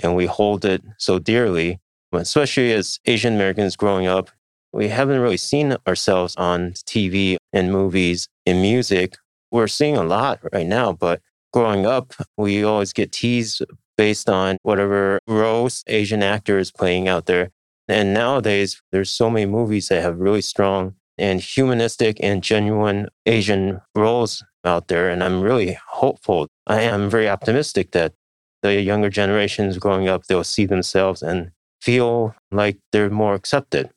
and 0.00 0.14
we 0.14 0.26
hold 0.26 0.64
it 0.64 0.82
so 0.98 1.18
dearly. 1.18 1.80
Especially 2.12 2.72
as 2.72 3.00
Asian 3.04 3.34
Americans 3.34 3.76
growing 3.76 4.06
up, 4.06 4.30
we 4.72 4.88
haven't 4.88 5.20
really 5.20 5.36
seen 5.36 5.76
ourselves 5.86 6.34
on 6.36 6.72
TV 6.72 7.36
and 7.52 7.72
movies 7.72 8.28
and 8.46 8.62
music. 8.62 9.16
We're 9.50 9.66
seeing 9.66 9.96
a 9.96 10.04
lot 10.04 10.40
right 10.52 10.66
now, 10.66 10.92
but 10.92 11.20
growing 11.52 11.86
up, 11.86 12.14
we 12.36 12.64
always 12.64 12.92
get 12.92 13.12
teased 13.12 13.62
based 13.96 14.28
on 14.28 14.58
whatever 14.62 15.18
roles 15.26 15.82
Asian 15.86 16.22
actor 16.22 16.58
is 16.58 16.70
playing 16.70 17.08
out 17.08 17.26
there. 17.26 17.50
And 17.88 18.12
nowadays, 18.12 18.80
there's 18.92 19.10
so 19.10 19.30
many 19.30 19.46
movies 19.46 19.88
that 19.88 20.02
have 20.02 20.18
really 20.18 20.42
strong 20.42 20.94
and 21.16 21.40
humanistic 21.40 22.18
and 22.22 22.42
genuine 22.42 23.08
Asian 23.26 23.80
roles 23.94 24.44
out 24.64 24.88
there. 24.88 25.08
And 25.08 25.24
I'm 25.24 25.40
really 25.40 25.78
hopeful. 25.88 26.48
I 26.66 26.82
am 26.82 27.10
very 27.10 27.28
optimistic 27.28 27.90
that 27.92 28.12
the 28.62 28.80
younger 28.80 29.10
generations 29.10 29.78
growing 29.78 30.08
up, 30.08 30.24
they'll 30.24 30.44
see 30.44 30.66
themselves 30.66 31.22
and 31.22 31.50
feel 31.80 32.34
like 32.50 32.78
they're 32.92 33.10
more 33.10 33.34
accepted. 33.34 33.90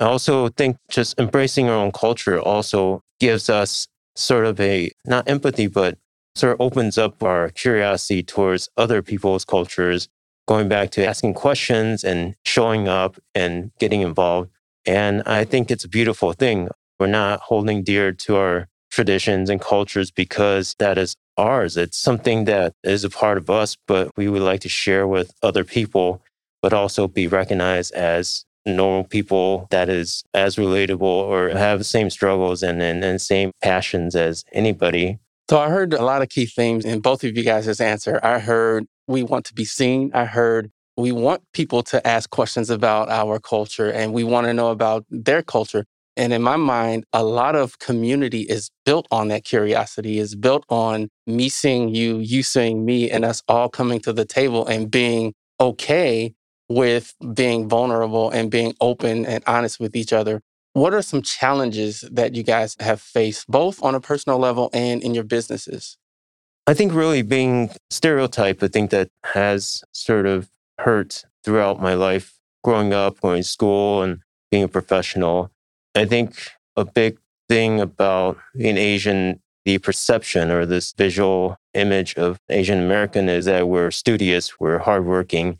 I 0.00 0.04
also 0.04 0.48
think 0.48 0.76
just 0.88 1.18
embracing 1.18 1.68
our 1.68 1.76
own 1.76 1.92
culture 1.92 2.40
also 2.40 3.02
gives 3.20 3.50
us 3.50 3.86
sort 4.16 4.46
of 4.46 4.58
a 4.60 4.90
not 5.04 5.28
empathy, 5.28 5.66
but 5.66 5.98
sort 6.34 6.52
of 6.52 6.60
opens 6.60 6.96
up 6.98 7.22
our 7.22 7.50
curiosity 7.50 8.22
towards 8.22 8.68
other 8.76 9.02
people's 9.02 9.44
cultures, 9.44 10.08
going 10.46 10.68
back 10.68 10.90
to 10.90 11.06
asking 11.06 11.34
questions 11.34 12.04
and 12.04 12.34
showing 12.44 12.88
up 12.88 13.16
and 13.34 13.70
getting 13.78 14.00
involved. 14.00 14.50
And 14.86 15.22
I 15.26 15.44
think 15.44 15.70
it's 15.70 15.84
a 15.84 15.88
beautiful 15.88 16.32
thing. 16.32 16.68
We're 16.98 17.06
not 17.06 17.40
holding 17.40 17.82
dear 17.82 18.12
to 18.12 18.36
our 18.36 18.68
traditions 18.90 19.48
and 19.48 19.60
cultures 19.60 20.10
because 20.10 20.74
that 20.78 20.98
is 20.98 21.14
ours. 21.36 21.76
It's 21.76 21.96
something 21.96 22.44
that 22.44 22.74
is 22.82 23.04
a 23.04 23.10
part 23.10 23.38
of 23.38 23.48
us, 23.48 23.76
but 23.86 24.10
we 24.16 24.28
would 24.28 24.42
like 24.42 24.60
to 24.60 24.68
share 24.68 25.06
with 25.06 25.32
other 25.42 25.64
people, 25.64 26.22
but 26.62 26.72
also 26.72 27.08
be 27.08 27.26
recognized 27.26 27.92
as 27.94 28.44
normal 28.66 29.04
people 29.04 29.66
that 29.70 29.88
is 29.88 30.22
as 30.34 30.56
relatable 30.56 31.00
or 31.02 31.48
have 31.50 31.78
the 31.78 31.84
same 31.84 32.10
struggles 32.10 32.62
and, 32.62 32.82
and, 32.82 33.02
and 33.02 33.20
same 33.20 33.52
passions 33.62 34.14
as 34.14 34.44
anybody. 34.52 35.18
So 35.50 35.58
I 35.58 35.68
heard 35.68 35.94
a 35.94 36.04
lot 36.04 36.22
of 36.22 36.28
key 36.28 36.46
themes 36.46 36.84
in 36.84 37.00
both 37.00 37.24
of 37.24 37.36
you 37.36 37.42
guys' 37.42 37.80
answer. 37.80 38.20
I 38.22 38.38
heard 38.38 38.86
we 39.08 39.24
want 39.24 39.44
to 39.46 39.52
be 39.52 39.64
seen. 39.64 40.12
I 40.14 40.24
heard 40.24 40.70
we 40.96 41.10
want 41.10 41.42
people 41.52 41.82
to 41.82 42.06
ask 42.06 42.30
questions 42.30 42.70
about 42.70 43.08
our 43.08 43.40
culture 43.40 43.90
and 43.90 44.12
we 44.12 44.22
want 44.22 44.46
to 44.46 44.54
know 44.54 44.70
about 44.70 45.06
their 45.10 45.42
culture. 45.42 45.86
And 46.16 46.32
in 46.32 46.40
my 46.40 46.54
mind, 46.54 47.02
a 47.12 47.24
lot 47.24 47.56
of 47.56 47.80
community 47.80 48.42
is 48.42 48.70
built 48.84 49.08
on 49.10 49.26
that 49.28 49.42
curiosity, 49.42 50.20
is 50.20 50.36
built 50.36 50.64
on 50.68 51.08
me 51.26 51.48
seeing 51.48 51.92
you, 51.92 52.18
you 52.18 52.44
seeing 52.44 52.84
me, 52.84 53.10
and 53.10 53.24
us 53.24 53.42
all 53.48 53.68
coming 53.68 53.98
to 54.02 54.12
the 54.12 54.24
table 54.24 54.64
and 54.68 54.88
being 54.88 55.34
okay 55.60 56.32
with 56.68 57.12
being 57.34 57.68
vulnerable 57.68 58.30
and 58.30 58.52
being 58.52 58.72
open 58.80 59.26
and 59.26 59.42
honest 59.48 59.80
with 59.80 59.96
each 59.96 60.12
other. 60.12 60.42
What 60.72 60.94
are 60.94 61.02
some 61.02 61.22
challenges 61.22 62.02
that 62.12 62.34
you 62.34 62.42
guys 62.42 62.76
have 62.78 63.00
faced, 63.00 63.48
both 63.48 63.82
on 63.82 63.94
a 63.94 64.00
personal 64.00 64.38
level 64.38 64.70
and 64.72 65.02
in 65.02 65.14
your 65.14 65.24
businesses? 65.24 65.98
I 66.66 66.74
think 66.74 66.94
really 66.94 67.22
being 67.22 67.70
stereotyped, 67.90 68.62
I 68.62 68.68
think 68.68 68.90
that 68.90 69.08
has 69.24 69.82
sort 69.92 70.26
of 70.26 70.48
hurt 70.78 71.24
throughout 71.44 71.80
my 71.80 71.94
life, 71.94 72.38
growing 72.62 72.92
up, 72.92 73.20
going 73.20 73.42
to 73.42 73.48
school, 73.48 74.02
and 74.02 74.20
being 74.52 74.62
a 74.62 74.68
professional. 74.68 75.50
I 75.96 76.04
think 76.04 76.50
a 76.76 76.84
big 76.84 77.18
thing 77.48 77.80
about 77.80 78.38
being 78.56 78.76
Asian, 78.76 79.40
the 79.64 79.78
perception 79.78 80.52
or 80.52 80.64
this 80.64 80.92
visual 80.92 81.56
image 81.74 82.14
of 82.14 82.38
Asian 82.48 82.78
American 82.78 83.28
is 83.28 83.46
that 83.46 83.66
we're 83.66 83.90
studious, 83.90 84.60
we're 84.60 84.78
hardworking, 84.78 85.58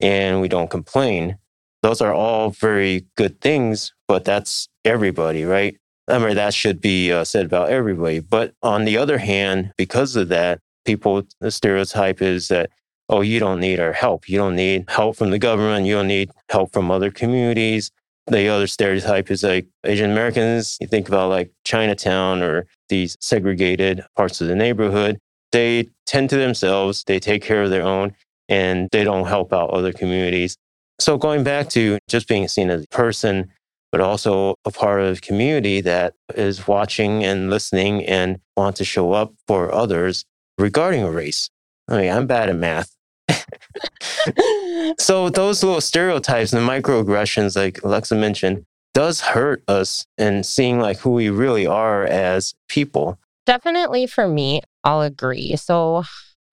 and 0.00 0.42
we 0.42 0.48
don't 0.48 0.70
complain. 0.70 1.38
Those 1.82 2.00
are 2.00 2.12
all 2.12 2.50
very 2.50 3.06
good 3.16 3.40
things, 3.40 3.92
but 4.06 4.24
that's 4.24 4.68
everybody, 4.84 5.44
right? 5.44 5.76
I 6.08 6.18
mean, 6.18 6.34
that 6.34 6.54
should 6.54 6.80
be 6.80 7.12
uh, 7.12 7.24
said 7.24 7.46
about 7.46 7.70
everybody. 7.70 8.20
But 8.20 8.54
on 8.62 8.84
the 8.84 8.98
other 8.98 9.18
hand, 9.18 9.72
because 9.76 10.16
of 10.16 10.28
that, 10.28 10.60
people, 10.84 11.22
the 11.40 11.50
stereotype 11.50 12.20
is 12.20 12.48
that, 12.48 12.70
oh, 13.08 13.22
you 13.22 13.38
don't 13.38 13.60
need 13.60 13.80
our 13.80 13.92
help. 13.92 14.28
You 14.28 14.38
don't 14.38 14.56
need 14.56 14.84
help 14.88 15.16
from 15.16 15.30
the 15.30 15.38
government. 15.38 15.86
You 15.86 15.94
don't 15.94 16.08
need 16.08 16.30
help 16.48 16.72
from 16.72 16.90
other 16.90 17.10
communities. 17.10 17.90
The 18.26 18.48
other 18.48 18.66
stereotype 18.66 19.30
is 19.30 19.42
like 19.42 19.66
Asian 19.84 20.10
Americans, 20.10 20.76
you 20.80 20.86
think 20.86 21.08
about 21.08 21.30
like 21.30 21.50
Chinatown 21.64 22.42
or 22.42 22.66
these 22.88 23.16
segregated 23.20 24.04
parts 24.16 24.40
of 24.40 24.46
the 24.46 24.54
neighborhood. 24.54 25.18
They 25.50 25.88
tend 26.06 26.30
to 26.30 26.36
themselves, 26.36 27.02
they 27.04 27.18
take 27.18 27.42
care 27.42 27.62
of 27.62 27.70
their 27.70 27.82
own, 27.82 28.14
and 28.48 28.88
they 28.92 29.02
don't 29.02 29.26
help 29.26 29.52
out 29.52 29.70
other 29.70 29.92
communities. 29.92 30.56
So 31.00 31.16
going 31.16 31.42
back 31.42 31.70
to 31.70 31.98
just 32.08 32.28
being 32.28 32.46
seen 32.46 32.68
as 32.68 32.84
a 32.84 32.88
person, 32.88 33.50
but 33.90 34.00
also 34.00 34.54
a 34.64 34.70
part 34.70 35.00
of 35.00 35.14
the 35.16 35.20
community 35.20 35.80
that 35.80 36.14
is 36.34 36.68
watching 36.68 37.24
and 37.24 37.48
listening 37.48 38.04
and 38.04 38.38
want 38.56 38.76
to 38.76 38.84
show 38.84 39.12
up 39.12 39.32
for 39.46 39.74
others 39.74 40.24
regarding 40.58 41.02
a 41.02 41.10
race. 41.10 41.48
I 41.88 42.02
mean, 42.02 42.12
I'm 42.12 42.26
bad 42.26 42.50
at 42.50 42.56
math. 42.56 42.94
so 44.98 45.30
those 45.30 45.62
little 45.62 45.80
stereotypes 45.80 46.52
and 46.52 46.68
microaggressions, 46.68 47.56
like 47.56 47.82
Alexa 47.82 48.14
mentioned, 48.14 48.64
does 48.92 49.20
hurt 49.20 49.62
us 49.68 50.04
in 50.18 50.44
seeing 50.44 50.80
like 50.80 50.98
who 50.98 51.10
we 51.10 51.30
really 51.30 51.66
are 51.66 52.04
as 52.04 52.54
people. 52.68 53.18
Definitely 53.46 54.06
for 54.06 54.28
me, 54.28 54.60
I'll 54.84 55.02
agree. 55.02 55.56
So 55.56 56.04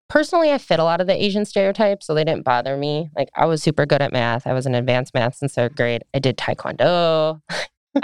Personally, 0.10 0.52
I 0.52 0.58
fit 0.58 0.80
a 0.80 0.84
lot 0.84 1.02
of 1.02 1.08
the 1.08 1.22
Asian 1.22 1.46
stereotypes, 1.46 2.06
so 2.06 2.14
they 2.14 2.24
didn't 2.24 2.46
bother 2.46 2.78
me. 2.78 3.10
Like, 3.16 3.30
I 3.36 3.46
was 3.46 3.62
super 3.62 3.86
good 3.86 4.02
at 4.02 4.14
math. 4.14 4.48
I 4.48 4.54
was 4.54 4.66
in 4.66 4.74
advanced 4.74 5.14
math 5.14 5.36
since 5.36 5.54
third 5.54 5.76
grade. 5.76 6.04
I 6.14 6.20
did 6.20 6.38
taekwondo. 6.38 7.42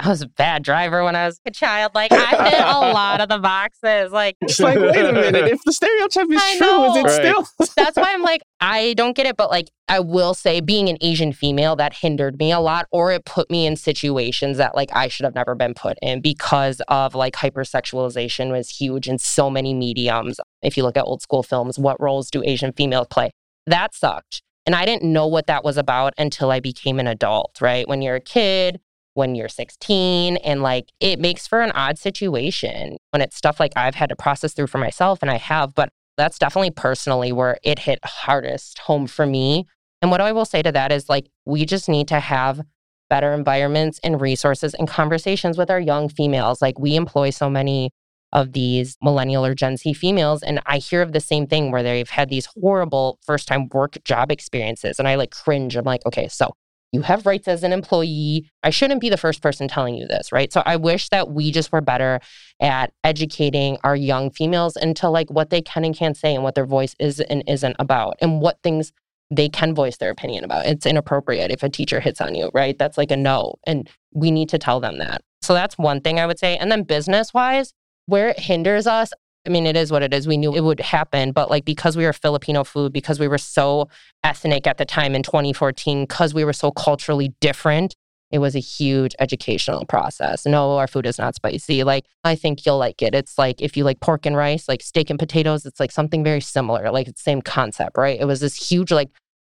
I 0.00 0.08
was 0.08 0.22
a 0.22 0.26
bad 0.26 0.62
driver 0.62 1.04
when 1.04 1.14
I 1.14 1.26
was 1.26 1.40
a 1.46 1.50
child. 1.50 1.94
Like 1.94 2.12
I 2.12 2.50
fit 2.50 2.60
a 2.60 2.92
lot 2.92 3.20
of 3.20 3.28
the 3.28 3.38
boxes. 3.38 4.12
Like, 4.12 4.36
it's 4.40 4.60
like, 4.60 4.78
wait 4.78 5.04
a 5.04 5.12
minute. 5.12 5.46
If 5.46 5.62
the 5.64 5.72
stereotype 5.72 6.30
is 6.30 6.42
I 6.42 6.58
true, 6.58 6.66
know. 6.66 6.90
is 6.90 6.96
it 6.96 7.04
right. 7.04 7.46
still? 7.46 7.68
That's 7.76 7.96
why 7.96 8.12
I'm 8.12 8.22
like, 8.22 8.42
I 8.60 8.94
don't 8.94 9.16
get 9.16 9.26
it. 9.26 9.36
But 9.36 9.50
like, 9.50 9.70
I 9.88 10.00
will 10.00 10.34
say, 10.34 10.60
being 10.60 10.88
an 10.88 10.96
Asian 11.00 11.32
female, 11.32 11.76
that 11.76 11.94
hindered 11.94 12.38
me 12.38 12.50
a 12.52 12.60
lot, 12.60 12.86
or 12.90 13.12
it 13.12 13.24
put 13.24 13.50
me 13.50 13.66
in 13.66 13.76
situations 13.76 14.56
that 14.56 14.74
like 14.74 14.90
I 14.92 15.08
should 15.08 15.24
have 15.24 15.34
never 15.34 15.54
been 15.54 15.74
put 15.74 15.98
in 16.00 16.20
because 16.20 16.80
of 16.88 17.14
like 17.14 17.34
hypersexualization 17.34 18.50
was 18.50 18.70
huge 18.70 19.08
in 19.08 19.18
so 19.18 19.50
many 19.50 19.74
mediums. 19.74 20.40
If 20.64 20.76
you 20.76 20.82
look 20.82 20.96
at 20.96 21.04
old 21.04 21.22
school 21.22 21.42
films, 21.42 21.78
what 21.78 22.00
roles 22.00 22.30
do 22.30 22.42
Asian 22.44 22.72
females 22.72 23.06
play? 23.10 23.30
That 23.66 23.94
sucked. 23.94 24.42
And 24.66 24.74
I 24.74 24.86
didn't 24.86 25.12
know 25.12 25.26
what 25.26 25.46
that 25.46 25.62
was 25.62 25.76
about 25.76 26.14
until 26.16 26.50
I 26.50 26.60
became 26.60 26.98
an 26.98 27.06
adult, 27.06 27.58
right? 27.60 27.86
When 27.86 28.00
you're 28.00 28.16
a 28.16 28.20
kid, 28.20 28.80
when 29.14 29.34
you're 29.34 29.48
16 29.48 30.36
and 30.38 30.62
like 30.62 30.90
it 31.00 31.18
makes 31.18 31.46
for 31.46 31.62
an 31.62 31.70
odd 31.72 31.98
situation 31.98 32.96
when 33.10 33.22
it's 33.22 33.36
stuff 33.36 33.58
like 33.58 33.72
I've 33.76 33.94
had 33.94 34.08
to 34.10 34.16
process 34.16 34.52
through 34.52 34.66
for 34.66 34.78
myself 34.78 35.20
and 35.22 35.30
I 35.30 35.38
have 35.38 35.74
but 35.74 35.88
that's 36.16 36.38
definitely 36.38 36.72
personally 36.72 37.32
where 37.32 37.56
it 37.62 37.78
hit 37.78 38.00
hardest 38.04 38.80
home 38.80 39.06
for 39.06 39.24
me 39.24 39.66
and 40.02 40.10
what 40.10 40.20
I 40.20 40.32
will 40.32 40.44
say 40.44 40.62
to 40.62 40.72
that 40.72 40.92
is 40.92 41.08
like 41.08 41.28
we 41.44 41.64
just 41.64 41.88
need 41.88 42.08
to 42.08 42.20
have 42.20 42.60
better 43.08 43.32
environments 43.32 44.00
and 44.02 44.20
resources 44.20 44.74
and 44.74 44.88
conversations 44.88 45.56
with 45.56 45.70
our 45.70 45.80
young 45.80 46.08
females 46.08 46.60
like 46.60 46.78
we 46.78 46.96
employ 46.96 47.30
so 47.30 47.48
many 47.48 47.90
of 48.34 48.52
these 48.52 48.98
millennial 49.00 49.46
or 49.46 49.54
Gen 49.54 49.76
Z 49.76 49.94
females. 49.94 50.42
And 50.42 50.60
I 50.66 50.78
hear 50.78 51.00
of 51.00 51.12
the 51.12 51.20
same 51.20 51.46
thing 51.46 51.70
where 51.70 51.82
they've 51.82 52.10
had 52.10 52.28
these 52.28 52.48
horrible 52.60 53.18
first 53.22 53.48
time 53.48 53.68
work 53.72 53.96
job 54.04 54.30
experiences. 54.30 54.98
And 54.98 55.08
I 55.08 55.14
like 55.14 55.30
cringe. 55.30 55.76
I'm 55.76 55.84
like, 55.84 56.04
okay, 56.04 56.28
so 56.28 56.52
you 56.92 57.02
have 57.02 57.26
rights 57.26 57.48
as 57.48 57.64
an 57.64 57.72
employee. 57.72 58.48
I 58.62 58.70
shouldn't 58.70 59.00
be 59.00 59.08
the 59.08 59.16
first 59.16 59.42
person 59.42 59.66
telling 59.66 59.96
you 59.96 60.06
this, 60.06 60.30
right? 60.30 60.52
So 60.52 60.62
I 60.64 60.76
wish 60.76 61.08
that 61.08 61.30
we 61.30 61.50
just 61.50 61.72
were 61.72 61.80
better 61.80 62.20
at 62.60 62.92
educating 63.02 63.78
our 63.82 63.96
young 63.96 64.30
females 64.30 64.76
into 64.76 65.08
like 65.08 65.28
what 65.30 65.50
they 65.50 65.60
can 65.60 65.84
and 65.84 65.96
can't 65.96 66.16
say 66.16 66.34
and 66.34 66.44
what 66.44 66.54
their 66.54 66.66
voice 66.66 66.94
is 67.00 67.20
and 67.20 67.42
isn't 67.48 67.76
about 67.78 68.14
and 68.20 68.40
what 68.40 68.60
things 68.62 68.92
they 69.30 69.48
can 69.48 69.74
voice 69.74 69.96
their 69.96 70.10
opinion 70.10 70.44
about. 70.44 70.66
It's 70.66 70.86
inappropriate 70.86 71.50
if 71.50 71.62
a 71.62 71.68
teacher 71.68 71.98
hits 71.98 72.20
on 72.20 72.34
you, 72.34 72.50
right? 72.54 72.78
That's 72.78 72.98
like 72.98 73.10
a 73.10 73.16
no. 73.16 73.54
And 73.66 73.88
we 74.12 74.30
need 74.30 74.48
to 74.50 74.58
tell 74.58 74.78
them 74.78 74.98
that. 74.98 75.22
So 75.42 75.52
that's 75.52 75.76
one 75.76 76.00
thing 76.00 76.20
I 76.20 76.26
would 76.26 76.38
say. 76.38 76.56
And 76.56 76.70
then 76.70 76.84
business 76.84 77.34
wise, 77.34 77.72
where 78.06 78.28
it 78.28 78.38
hinders 78.38 78.86
us, 78.86 79.12
I 79.46 79.50
mean, 79.50 79.66
it 79.66 79.76
is 79.76 79.92
what 79.92 80.02
it 80.02 80.14
is. 80.14 80.26
We 80.26 80.36
knew 80.38 80.54
it 80.54 80.62
would 80.62 80.80
happen, 80.80 81.32
but 81.32 81.50
like 81.50 81.64
because 81.64 81.96
we 81.96 82.04
were 82.04 82.12
Filipino 82.12 82.64
food, 82.64 82.92
because 82.92 83.20
we 83.20 83.28
were 83.28 83.38
so 83.38 83.88
ethnic 84.22 84.66
at 84.66 84.78
the 84.78 84.86
time 84.86 85.14
in 85.14 85.22
2014, 85.22 86.04
because 86.04 86.32
we 86.32 86.44
were 86.44 86.52
so 86.52 86.70
culturally 86.70 87.34
different, 87.40 87.94
it 88.30 88.38
was 88.38 88.56
a 88.56 88.60
huge 88.60 89.14
educational 89.20 89.84
process. 89.84 90.46
No, 90.46 90.78
our 90.78 90.86
food 90.86 91.06
is 91.06 91.18
not 91.18 91.34
spicy. 91.34 91.84
Like, 91.84 92.06
I 92.24 92.34
think 92.34 92.64
you'll 92.64 92.78
like 92.78 93.02
it. 93.02 93.14
It's 93.14 93.38
like 93.38 93.60
if 93.60 93.76
you 93.76 93.84
like 93.84 94.00
pork 94.00 94.26
and 94.26 94.36
rice, 94.36 94.66
like 94.66 94.82
steak 94.82 95.10
and 95.10 95.18
potatoes, 95.18 95.66
it's 95.66 95.78
like 95.78 95.92
something 95.92 96.24
very 96.24 96.40
similar, 96.40 96.90
like 96.90 97.06
it's 97.06 97.22
the 97.22 97.30
same 97.30 97.42
concept, 97.42 97.98
right? 97.98 98.18
It 98.18 98.24
was 98.24 98.40
this 98.40 98.70
huge, 98.70 98.90
like 98.90 99.10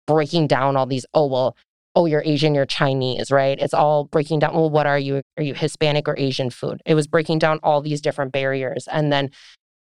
breaking 0.05 0.47
down 0.47 0.75
all 0.75 0.85
these, 0.85 1.05
oh, 1.13 1.27
well, 1.27 1.57
oh, 1.97 2.05
you're 2.05 2.21
Asian, 2.25 2.53
you're 2.53 2.67
Chinese, 2.67 3.31
right? 3.31 3.57
It's 3.59 3.73
all 3.73 4.03
breaking 4.03 4.37
down, 4.37 4.53
well, 4.53 4.69
what 4.69 4.85
are 4.85 4.99
you? 4.99 5.23
Are 5.35 5.43
you 5.43 5.55
Hispanic 5.55 6.07
or 6.07 6.15
Asian 6.19 6.51
food? 6.51 6.79
It 6.85 6.93
was 6.93 7.07
breaking 7.07 7.39
down 7.39 7.59
all 7.63 7.81
these 7.81 8.01
different 8.01 8.31
barriers. 8.31 8.87
And 8.91 9.11
then 9.11 9.31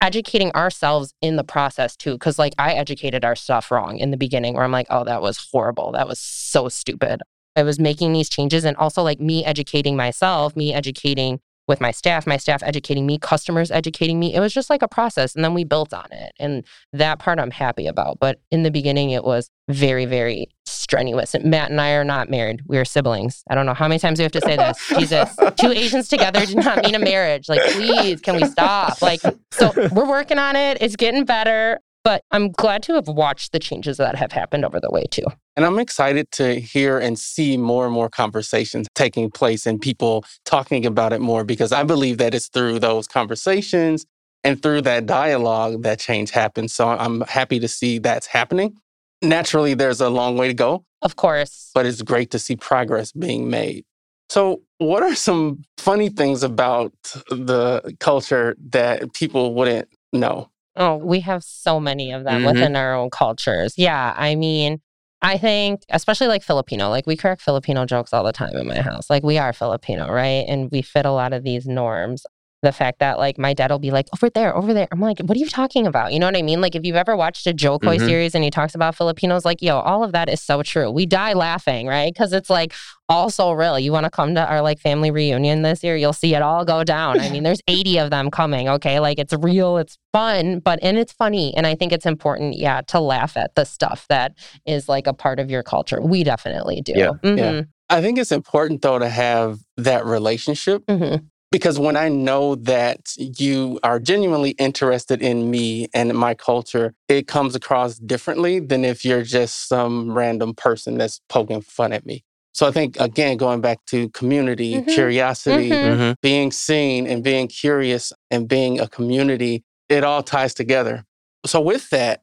educating 0.00 0.50
ourselves 0.52 1.12
in 1.20 1.36
the 1.36 1.44
process 1.44 1.96
too. 1.96 2.16
Cause 2.16 2.38
like 2.38 2.54
I 2.56 2.72
educated 2.72 3.26
our 3.26 3.36
stuff 3.36 3.70
wrong 3.70 3.98
in 3.98 4.10
the 4.10 4.16
beginning 4.16 4.54
where 4.54 4.64
I'm 4.64 4.72
like, 4.72 4.86
oh, 4.88 5.04
that 5.04 5.20
was 5.20 5.48
horrible. 5.52 5.92
That 5.92 6.08
was 6.08 6.18
so 6.18 6.70
stupid. 6.70 7.20
I 7.56 7.62
was 7.62 7.78
making 7.78 8.14
these 8.14 8.30
changes 8.30 8.64
and 8.64 8.76
also 8.78 9.02
like 9.02 9.20
me 9.20 9.44
educating 9.44 9.94
myself, 9.94 10.56
me 10.56 10.72
educating 10.72 11.40
with 11.68 11.80
my 11.80 11.90
staff, 11.90 12.26
my 12.26 12.38
staff 12.38 12.62
educating 12.62 13.06
me, 13.06 13.18
customers 13.18 13.70
educating 13.70 14.18
me. 14.18 14.34
It 14.34 14.40
was 14.40 14.52
just 14.52 14.70
like 14.70 14.82
a 14.82 14.88
process. 14.88 15.37
And 15.37 15.44
then 15.44 15.54
we 15.54 15.64
built 15.64 15.92
on 15.92 16.06
it. 16.10 16.32
And 16.40 16.64
that 16.92 17.18
part 17.18 17.38
I'm 17.38 17.50
happy 17.50 17.87
about. 17.87 18.18
But 18.18 18.40
in 18.50 18.62
the 18.62 18.70
beginning, 18.70 19.10
it 19.10 19.22
was 19.22 19.50
very, 19.68 20.06
very 20.06 20.48
strenuous. 20.66 21.37
Matt 21.44 21.70
and 21.70 21.80
I 21.80 21.92
are 21.92 22.04
not 22.04 22.30
married. 22.30 22.62
We 22.66 22.78
are 22.78 22.84
siblings. 22.84 23.44
I 23.50 23.54
don't 23.54 23.66
know 23.66 23.75
how 23.75 23.87
many 23.87 23.98
times 23.98 24.18
we 24.18 24.22
have 24.22 24.32
to 24.32 24.40
say 24.40 24.56
this. 24.56 24.88
Jesus, 24.98 25.37
two 25.60 25.70
Asians 25.70 26.08
together 26.08 26.44
do 26.46 26.54
not 26.54 26.82
mean 26.82 26.94
a 26.94 26.98
marriage. 26.98 27.48
Like, 27.48 27.60
please, 27.72 28.20
can 28.20 28.37
we 28.37 28.46
stop? 28.46 29.02
Like, 29.02 29.20
so 29.52 29.72
we're 29.92 30.08
working 30.08 30.38
on 30.38 30.56
it. 30.56 30.78
It's 30.80 30.96
getting 30.96 31.25
better. 31.25 31.80
But 32.08 32.24
I'm 32.30 32.52
glad 32.52 32.82
to 32.84 32.94
have 32.94 33.06
watched 33.06 33.52
the 33.52 33.58
changes 33.58 33.98
that 33.98 34.14
have 34.16 34.32
happened 34.32 34.64
over 34.64 34.80
the 34.80 34.88
way 34.90 35.04
too. 35.10 35.26
And 35.58 35.66
I'm 35.66 35.78
excited 35.78 36.30
to 36.32 36.58
hear 36.58 36.98
and 36.98 37.18
see 37.18 37.58
more 37.58 37.84
and 37.84 37.92
more 37.92 38.08
conversations 38.08 38.88
taking 38.94 39.30
place 39.30 39.66
and 39.66 39.78
people 39.78 40.24
talking 40.46 40.86
about 40.86 41.12
it 41.12 41.20
more 41.20 41.44
because 41.44 41.70
I 41.70 41.82
believe 41.82 42.16
that 42.16 42.34
it's 42.34 42.48
through 42.48 42.78
those 42.78 43.06
conversations 43.06 44.06
and 44.42 44.62
through 44.62 44.80
that 44.82 45.04
dialogue 45.04 45.82
that 45.82 45.98
change 45.98 46.30
happens. 46.30 46.72
So 46.72 46.88
I'm 46.88 47.20
happy 47.28 47.60
to 47.60 47.68
see 47.68 47.98
that's 47.98 48.26
happening. 48.26 48.78
Naturally, 49.20 49.74
there's 49.74 50.00
a 50.00 50.08
long 50.08 50.38
way 50.38 50.48
to 50.48 50.54
go. 50.54 50.86
Of 51.02 51.16
course. 51.16 51.72
But 51.74 51.84
it's 51.84 52.00
great 52.00 52.30
to 52.30 52.38
see 52.38 52.56
progress 52.56 53.12
being 53.12 53.50
made. 53.50 53.84
So, 54.30 54.62
what 54.78 55.02
are 55.02 55.14
some 55.14 55.62
funny 55.76 56.08
things 56.08 56.42
about 56.42 56.94
the 57.28 57.94
culture 58.00 58.56
that 58.70 59.12
people 59.12 59.54
wouldn't 59.54 59.90
know? 60.14 60.48
Oh, 60.78 60.97
we 60.97 61.20
have 61.20 61.42
so 61.44 61.78
many 61.80 62.12
of 62.12 62.25
them 62.25 62.42
Mhm. 62.42 62.47
within 62.52 62.76
our 62.76 62.94
own 62.94 63.11
cultures. 63.11 63.75
Yeah. 63.76 64.14
I 64.16 64.35
mean, 64.37 64.80
I 65.20 65.37
think, 65.37 65.80
especially 65.90 66.28
like 66.28 66.42
Filipino, 66.44 66.88
like 66.90 67.06
we 67.06 67.16
crack 67.16 67.40
Filipino 67.40 67.85
jokes 67.85 68.12
all 68.12 68.23
the 68.25 68.32
time 68.32 68.54
in 68.56 68.66
my 68.68 68.80
house. 68.80 69.11
Like 69.11 69.25
we 69.25 69.37
are 69.37 69.52
Filipino, 69.52 70.08
right? 70.11 70.44
And 70.49 70.70
we 70.70 70.80
fit 70.80 71.04
a 71.06 71.11
lot 71.11 71.32
of 71.32 71.42
these 71.42 71.66
norms. 71.66 72.25
The 72.62 72.72
fact 72.72 72.98
that 72.98 73.18
like 73.18 73.38
my 73.38 73.54
dad 73.54 73.70
will 73.70 73.78
be 73.78 73.92
like, 73.92 74.08
over 74.12 74.28
there, 74.30 74.56
over 74.56 74.74
there. 74.74 74.88
I'm 74.90 75.00
like, 75.00 75.20
what 75.20 75.36
are 75.36 75.40
you 75.40 75.48
talking 75.48 75.86
about? 75.86 76.12
You 76.12 76.18
know 76.18 76.26
what 76.26 76.36
I 76.36 76.42
mean? 76.42 76.60
Like 76.60 76.74
if 76.74 76.84
you've 76.84 76.96
ever 76.96 77.16
watched 77.16 77.46
a 77.46 77.52
Jo 77.52 77.78
Koy 77.78 77.98
Mhm. 77.98 78.06
series 78.06 78.34
and 78.34 78.42
he 78.42 78.50
talks 78.50 78.74
about 78.74 78.96
Filipinos, 78.96 79.44
like, 79.44 79.62
yo, 79.62 79.78
all 79.78 80.02
of 80.02 80.10
that 80.10 80.28
is 80.28 80.42
so 80.42 80.64
true. 80.64 80.90
We 80.90 81.06
die 81.06 81.34
laughing, 81.34 81.86
right? 81.86 82.12
Because 82.12 82.32
it's 82.32 82.50
like 82.50 82.74
all 83.08 83.30
so 83.30 83.52
real. 83.52 83.78
You 83.78 83.92
want 83.92 84.04
to 84.04 84.10
come 84.10 84.34
to 84.34 84.44
our 84.44 84.60
like 84.60 84.80
family 84.80 85.12
reunion 85.12 85.62
this 85.62 85.84
year, 85.84 85.94
you'll 85.96 86.12
see 86.12 86.34
it 86.34 86.42
all 86.42 86.64
go 86.64 86.82
down. 86.82 87.20
I 87.20 87.30
mean, 87.30 87.44
there's 87.44 87.60
80 87.68 87.98
of 87.98 88.10
them 88.10 88.28
coming, 88.28 88.68
okay? 88.68 88.98
Like 88.98 89.20
it's 89.20 89.32
real, 89.34 89.78
it's 89.78 89.96
fun, 90.12 90.58
but 90.58 90.80
and 90.82 90.98
it's 90.98 91.12
funny. 91.12 91.54
And 91.56 91.64
I 91.64 91.76
think 91.76 91.92
it's 91.92 92.06
important, 92.06 92.56
yeah, 92.56 92.80
to 92.88 92.98
laugh 92.98 93.36
at 93.36 93.54
the 93.54 93.64
stuff 93.64 94.04
that 94.08 94.32
is 94.66 94.88
like 94.88 95.06
a 95.06 95.14
part 95.14 95.38
of 95.38 95.48
your 95.48 95.62
culture. 95.62 96.00
We 96.02 96.24
definitely 96.24 96.80
do. 96.80 96.92
Yeah. 96.96 97.10
Mhm, 97.22 97.68
I 97.88 98.02
think 98.02 98.18
it's 98.18 98.32
important 98.32 98.82
though 98.82 98.98
to 98.98 99.08
have 99.08 99.60
that 99.76 100.04
relationship 100.04 100.84
mhm. 100.86 101.24
Because 101.50 101.78
when 101.78 101.96
I 101.96 102.08
know 102.08 102.54
that 102.56 103.12
you 103.16 103.78
are 103.82 103.98
genuinely 103.98 104.50
interested 104.52 105.22
in 105.22 105.50
me 105.50 105.88
and 105.94 106.12
my 106.14 106.34
culture, 106.34 106.94
it 107.08 107.26
comes 107.26 107.54
across 107.54 107.98
differently 107.98 108.60
than 108.60 108.84
if 108.84 109.04
you're 109.04 109.22
just 109.22 109.68
some 109.68 110.12
random 110.12 110.54
person 110.54 110.98
that's 110.98 111.20
poking 111.28 111.60
fun 111.62 111.92
at 111.92 112.04
me. 112.04 112.24
So 112.52 112.66
I 112.66 112.72
think, 112.72 112.98
again, 112.98 113.36
going 113.36 113.60
back 113.60 113.78
to 113.86 114.08
community, 114.10 114.74
Mhm. 114.82 114.88
curiosity, 114.88 115.70
Mhm. 115.70 115.96
Mhm. 115.96 116.14
being 116.22 116.50
seen 116.50 117.06
and 117.06 117.22
being 117.22 117.46
curious 117.46 118.12
and 118.30 118.48
being 118.48 118.80
a 118.80 118.88
community, 118.88 119.62
it 119.88 120.02
all 120.02 120.22
ties 120.22 120.54
together. 120.54 121.04
So, 121.46 121.60
with 121.60 121.88
that, 121.90 122.22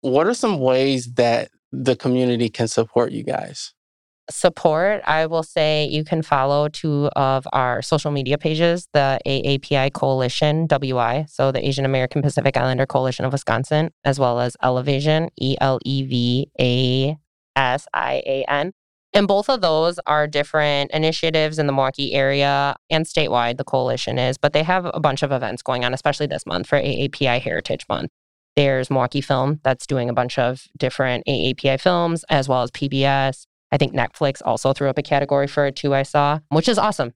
what 0.00 0.26
are 0.26 0.34
some 0.34 0.58
ways 0.58 1.12
that 1.14 1.50
the 1.70 1.96
community 1.96 2.48
can 2.48 2.66
support 2.66 3.12
you 3.12 3.24
guys? 3.24 3.73
Support, 4.30 5.02
I 5.04 5.26
will 5.26 5.42
say 5.42 5.86
you 5.86 6.02
can 6.02 6.22
follow 6.22 6.68
two 6.68 7.10
of 7.14 7.46
our 7.52 7.82
social 7.82 8.10
media 8.10 8.38
pages, 8.38 8.88
the 8.94 9.18
AAPI 9.26 9.92
Coalition, 9.92 10.66
WI, 10.66 11.26
so 11.28 11.52
the 11.52 11.66
Asian 11.66 11.84
American 11.84 12.22
Pacific 12.22 12.56
Islander 12.56 12.86
Coalition 12.86 13.26
of 13.26 13.32
Wisconsin, 13.32 13.90
as 14.02 14.18
well 14.18 14.40
as 14.40 14.56
ElevAsian, 14.62 15.28
E 15.38 15.56
L 15.60 15.78
E 15.84 16.04
V 16.04 16.50
A 16.58 17.16
S 17.54 17.86
I 17.92 18.22
A 18.24 18.44
N. 18.48 18.72
And 19.12 19.28
both 19.28 19.48
of 19.48 19.60
those 19.60 20.00
are 20.06 20.26
different 20.26 20.90
initiatives 20.90 21.58
in 21.58 21.66
the 21.66 21.72
Milwaukee 21.72 22.14
area 22.14 22.74
and 22.90 23.04
statewide, 23.04 23.58
the 23.58 23.64
coalition 23.64 24.18
is, 24.18 24.38
but 24.38 24.52
they 24.52 24.64
have 24.64 24.90
a 24.92 25.00
bunch 25.00 25.22
of 25.22 25.30
events 25.32 25.62
going 25.62 25.84
on, 25.84 25.94
especially 25.94 26.26
this 26.26 26.46
month 26.46 26.66
for 26.66 26.78
AAPI 26.78 27.40
Heritage 27.40 27.84
Month. 27.88 28.10
There's 28.56 28.90
Milwaukee 28.90 29.20
Film 29.20 29.60
that's 29.62 29.86
doing 29.86 30.08
a 30.08 30.14
bunch 30.14 30.38
of 30.38 30.64
different 30.78 31.24
AAPI 31.28 31.80
films, 31.80 32.24
as 32.28 32.48
well 32.48 32.62
as 32.62 32.70
PBS. 32.70 33.46
I 33.74 33.76
think 33.76 33.92
Netflix 33.92 34.40
also 34.44 34.72
threw 34.72 34.88
up 34.88 34.98
a 34.98 35.02
category 35.02 35.48
for 35.48 35.66
it 35.66 35.74
too, 35.74 35.92
I 35.94 36.04
saw, 36.04 36.38
which 36.50 36.68
is 36.68 36.78
awesome. 36.78 37.12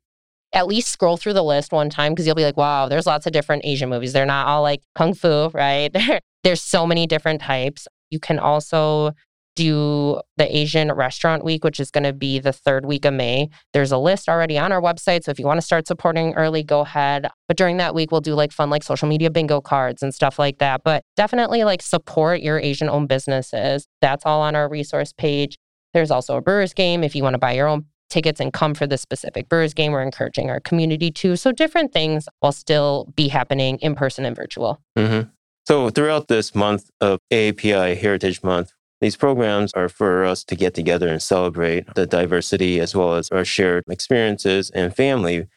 At 0.53 0.66
least 0.66 0.88
scroll 0.88 1.16
through 1.16 1.35
the 1.35 1.44
list 1.44 1.73
one 1.73 1.88
time 1.88 2.12
because 2.12 2.27
you'll 2.27 2.35
be 2.35 2.42
like, 2.42 2.57
wow, 2.57 2.88
there's 2.88 3.07
lots 3.07 3.27
of 3.27 3.33
different 3.33 3.64
Asian 3.64 3.88
movies. 3.88 4.12
They're 4.12 4.27
not 4.27 4.49
all 4.49 4.62
like 4.62 4.83
kung 4.97 5.14
fu, 5.14 5.51
right? 5.55 5.97
there's 6.42 6.61
so 6.61 6.85
many 6.85 7.07
different 7.07 7.40
types. 7.42 7.87
You 8.11 8.18
can 8.18 8.40
also 8.40 9.12
do 9.55 10.21
the 10.37 10.57
Asian 10.57 10.92
Restaurant 10.92 11.44
Week, 11.44 11.62
which 11.62 11.79
is 11.79 11.92
going 11.92 12.05
to 12.05 12.12
be 12.12 12.40
the 12.40 12.53
third 12.53 12.87
week 12.87 13.05
of 13.05 13.14
May. 13.14 13.51
There's 13.73 13.92
a 13.92 13.99
list 13.99 14.29
already 14.29 14.59
on 14.59 14.73
our 14.73 14.81
website. 14.81 15.25
So 15.25 15.31
if 15.31 15.38
you 15.38 15.47
want 15.47 15.59
to 15.59 15.66
start 15.66 15.87
supporting 15.87 16.35
early, 16.35 16.64
go 16.64 16.81
ahead. 16.81 17.29
But 17.47 17.57
during 17.57 17.77
that 17.77 17.94
week, 17.94 18.11
we'll 18.11 18.21
do 18.21 18.35
like 18.35 18.51
fun, 18.51 18.71
like 18.71 18.83
social 18.83 19.09
media 19.09 19.31
bingo 19.31 19.61
cards 19.61 20.03
and 20.03 20.12
stuff 20.12 20.40
like 20.40 20.59
that. 20.59 20.83
But 20.85 21.05
definitely 21.16 21.62
like 21.62 21.83
support 21.83 22.40
your 22.40 22.59
Asian 22.59 22.88
owned 22.88 23.09
businesses. 23.09 23.87
That's 24.01 24.25
all 24.27 24.42
on 24.42 24.57
our 24.57 24.68
resource 24.68 25.12
page. 25.12 25.57
There's 25.99 26.13
also 26.13 26.37
a 26.37 26.41
Brewers 26.41 26.73
game 26.73 27.03
if 27.03 27.17
you 27.17 27.25
want 27.25 27.35
to 27.35 27.39
buy 27.39 27.55
your 27.55 27.67
own 27.67 27.85
tickets 28.09 28.39
and 28.39 28.53
come 28.53 28.73
for 28.73 28.87
the 28.87 28.97
specific 28.97 29.49
Brewers 29.49 29.75
game. 29.75 29.91
We're 29.91 30.03
encouraging 30.03 30.49
our 30.49 30.61
community 30.61 31.11
to. 31.11 31.35
So 31.35 31.51
different 31.51 31.93
things 31.93 32.29
will 32.41 32.53
still 32.53 33.13
be 33.17 33.27
happening 33.27 33.79
in 33.79 33.97
person 33.97 34.25
and 34.25 34.37
virtual. 34.37 34.81
hmm 34.97 35.23
So 35.67 35.91
throughout 35.91 36.29
this 36.29 36.55
month 36.55 36.89
of 37.01 37.19
AAPI 37.33 37.97
Heritage 37.97 38.45
Month, 38.45 38.71
these 39.01 39.17
programs 39.17 39.73
are 39.73 39.89
for 39.89 40.25
us 40.25 40.45
to 40.45 40.55
get 40.55 40.73
together 40.73 41.09
and 41.09 41.21
celebrate 41.21 41.93
the 41.97 42.07
diversity 42.07 42.79
as 42.79 42.95
well 42.95 43.15
as 43.15 43.29
our 43.31 43.45
shared 43.45 43.83
experiences 43.91 44.71
and 44.71 44.95
family. 44.95 45.49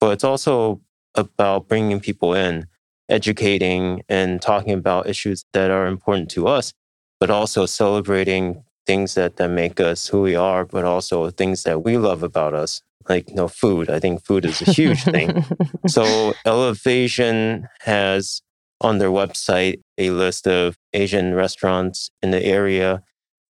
But 0.00 0.12
it's 0.12 0.24
also 0.24 0.80
about 1.16 1.66
bringing 1.66 1.98
people 1.98 2.34
in, 2.34 2.68
educating 3.08 4.02
and 4.08 4.40
talking 4.40 4.74
about 4.74 5.08
issues 5.08 5.44
that 5.54 5.72
are 5.72 5.88
important 5.88 6.30
to 6.30 6.46
us, 6.46 6.72
but 7.18 7.30
also 7.30 7.66
celebrating 7.66 8.62
things 8.88 9.14
that, 9.14 9.36
that 9.36 9.50
make 9.50 9.78
us 9.80 10.08
who 10.08 10.22
we 10.22 10.34
are, 10.34 10.64
but 10.64 10.86
also 10.86 11.28
things 11.28 11.62
that 11.64 11.84
we 11.84 11.98
love 11.98 12.22
about 12.22 12.54
us, 12.54 12.80
like 13.06 13.28
you 13.28 13.34
know, 13.34 13.46
food. 13.46 13.90
I 13.90 14.00
think 14.00 14.24
food 14.24 14.46
is 14.46 14.62
a 14.62 14.72
huge 14.72 15.04
thing. 15.04 15.44
So 15.88 16.04
ElevAsian 16.46 17.66
has 17.80 18.42
on 18.80 18.98
their 18.98 19.10
website 19.10 19.80
a 19.98 20.10
list 20.10 20.46
of 20.46 20.76
Asian 20.94 21.34
restaurants 21.34 22.10
in 22.22 22.30
the 22.30 22.42
area, 22.42 23.02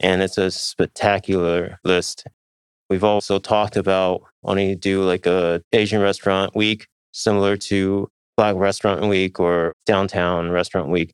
and 0.00 0.22
it's 0.22 0.38
a 0.38 0.50
spectacular 0.50 1.78
list. 1.84 2.26
We've 2.88 3.04
also 3.04 3.38
talked 3.38 3.76
about 3.76 4.22
wanting 4.42 4.68
to 4.70 4.76
do 4.76 5.02
like 5.02 5.26
a 5.26 5.62
Asian 5.72 6.00
restaurant 6.00 6.56
week, 6.56 6.86
similar 7.12 7.56
to 7.68 8.08
Black 8.38 8.56
Restaurant 8.56 9.06
Week 9.06 9.38
or 9.38 9.74
Downtown 9.84 10.50
Restaurant 10.50 10.88
Week, 10.88 11.12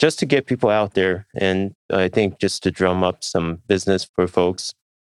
just 0.00 0.18
to 0.18 0.26
get 0.26 0.46
people 0.46 0.70
out 0.70 0.94
there, 0.94 1.26
and 1.34 1.74
I 1.92 2.08
think 2.08 2.40
just 2.40 2.62
to 2.62 2.70
drum 2.70 3.04
up 3.04 3.22
some 3.22 3.62
business 3.68 4.08
for 4.16 4.26
folks. 4.26 4.72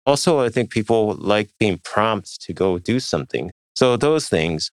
Also, 0.06 0.40
I 0.40 0.50
think 0.50 0.70
people 0.70 1.14
like 1.14 1.48
being 1.58 1.80
prompted 1.82 2.38
to 2.42 2.52
go 2.52 2.78
do 2.78 3.00
something. 3.00 3.50
So 3.74 3.96
those 3.96 4.28
things. 4.28 4.70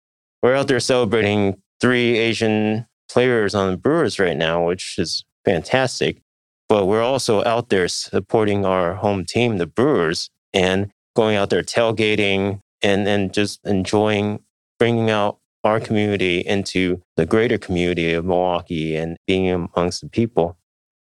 We're 0.43 0.55
out 0.55 0.69
there 0.69 0.79
celebrating 0.79 1.63
three 1.81 2.19
Asian 2.19 2.87
players 3.11 3.55
on 3.55 3.71
the 3.71 3.77
Brewers 3.79 4.19
right 4.19 4.37
now, 4.37 4.67
which 4.67 4.99
is 4.99 5.25
fantastic. 5.47 6.21
But 6.69 6.85
we're 6.87 7.03
also 7.03 7.43
out 7.45 7.71
there 7.71 7.89
supporting 7.89 8.67
our 8.67 8.95
home 8.95 9.25
team, 9.25 9.57
the 9.57 9.67
Brewers, 9.67 10.29
and 10.53 10.91
going 11.17 11.37
out 11.37 11.49
there 11.49 11.63
tailgating 11.63 12.61
and, 12.83 13.09
and 13.09 13.33
just 13.33 13.61
enjoying 13.65 14.41
bringing 14.79 15.09
out 15.09 15.39
our 15.65 15.81
community 15.81 16.41
into 16.41 17.03
the 17.17 17.27
greater 17.27 17.59
community 17.59 18.13
of 18.13 18.25
Milwaukee 18.25 18.97
and 18.97 19.17
being 19.27 19.51
amongst 19.51 20.01
the 20.01 20.09
people. 20.09 20.57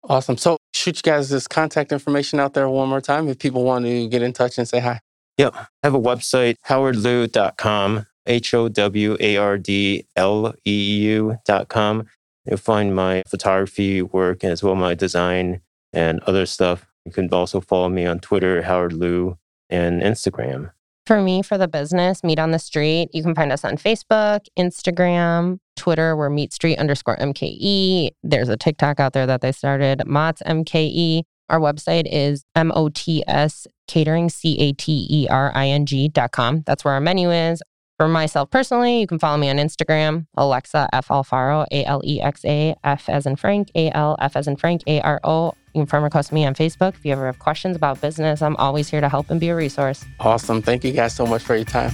Awesome. 0.09 0.37
So, 0.37 0.59
shoot 0.75 0.97
you 0.97 1.03
guys 1.03 1.31
this 1.31 1.49
contact 1.49 1.93
information 1.93 2.39
out 2.39 2.55
there 2.55 2.69
one 2.69 2.89
more 2.89 3.01
time 3.01 3.29
if 3.29 3.39
people 3.39 3.65
want 3.65 3.87
to 3.87 4.09
get 4.09 4.23
in 4.23 4.33
touch 4.33 4.59
and 4.59 4.69
say 4.69 4.81
hi. 4.81 5.01
Yep. 5.39 5.55
I 5.55 5.67
have 5.83 5.95
a 5.95 6.01
website, 6.01 6.57
howardleu.com, 6.67 8.07
H 8.27 8.55
O 8.55 8.69
W 8.69 9.17
A 9.21 9.37
R 9.37 9.59
D 9.59 10.07
L 10.15 10.55
E 10.67 10.99
U.com. 11.07 12.07
You'll 12.45 12.59
find 12.59 12.95
my 12.95 13.23
photography 13.29 14.03
work 14.03 14.45
as 14.45 14.63
well 14.63 14.75
my 14.75 14.95
design 14.95 15.63
and 15.93 16.21
other 16.21 16.45
stuff. 16.45 16.87
You 17.07 17.13
can 17.13 17.29
also 17.33 17.61
follow 17.61 17.89
me 17.89 18.05
on 18.07 18.21
Twitter, 18.21 18.63
Howard 18.63 18.93
Leu. 18.93 19.39
and 19.71 20.03
Instagram. 20.03 20.73
For 21.07 21.21
me, 21.21 21.43
for 21.43 21.59
the 21.59 21.69
business, 21.69 22.25
Meat 22.25 22.39
on 22.39 22.53
the 22.53 22.59
Street, 22.59 23.11
you 23.13 23.23
can 23.23 23.35
find 23.35 23.53
us 23.53 23.63
on 23.63 23.77
Facebook, 23.77 24.41
Instagram, 24.59 25.59
Twitter. 25.77 26.17
We're 26.17 26.31
Meat 26.31 26.55
Street 26.55 26.79
underscore 26.79 27.19
MKE. 27.19 28.09
There's 28.23 28.49
a 28.49 28.57
TikTok 28.57 29.01
out 29.01 29.13
there 29.13 29.27
that 29.27 29.43
they 29.43 29.53
started, 29.53 30.07
MOTS 30.07 30.43
MKE. 30.47 31.25
Our 31.51 31.61
website 31.61 32.05
is 32.11 32.47
M-O-T-S 32.57 33.67
catering, 33.87 34.31
C-A-T-E-R-I-N-G 34.31 36.09
dot 36.09 36.33
com. 36.33 36.63
That's 36.65 36.87
where 36.87 36.95
our 36.95 37.01
menu 37.01 37.31
is. 37.31 37.63
For 37.99 38.09
myself 38.09 38.51
personally, 38.51 39.01
you 39.01 39.07
can 39.07 39.19
follow 39.19 39.37
me 39.37 39.51
on 39.51 39.57
Instagram, 39.57 40.27
Alexa 40.39 40.89
F 40.95 41.09
Alfaro, 41.09 41.67
A 41.71 41.85
L 41.85 42.01
E 42.03 42.19
X 42.23 42.47
A 42.47 42.75
F 42.83 43.11
as 43.11 43.27
in 43.27 43.37
Frank, 43.37 43.71
A 43.75 43.91
L 43.91 44.17
F 44.21 44.37
as 44.37 44.49
in 44.49 44.57
Frank, 44.57 44.83
A 44.87 45.03
R 45.03 45.21
O. 45.23 45.53
You 45.75 45.81
can 45.81 45.87
friend 45.87 46.05
request 46.05 46.33
me 46.33 46.47
on 46.47 46.55
Facebook. 46.55 46.95
If 46.95 47.05
you 47.05 47.11
ever 47.11 47.27
have 47.27 47.41
questions 47.41 47.75
about 47.75 48.01
business, 48.01 48.43
I'm 48.43 48.55
always 48.57 48.89
here 48.89 49.01
to 49.01 49.09
help 49.09 49.29
and 49.31 49.41
be 49.41 49.49
a 49.49 49.57
resource. 49.57 50.05
Awesome. 50.21 50.63
Thank 50.63 50.85
you 50.85 50.93
guys 50.93 51.15
so 51.15 51.27
much 51.27 51.43
for 51.43 51.57
your 51.57 51.65
time. 51.65 51.91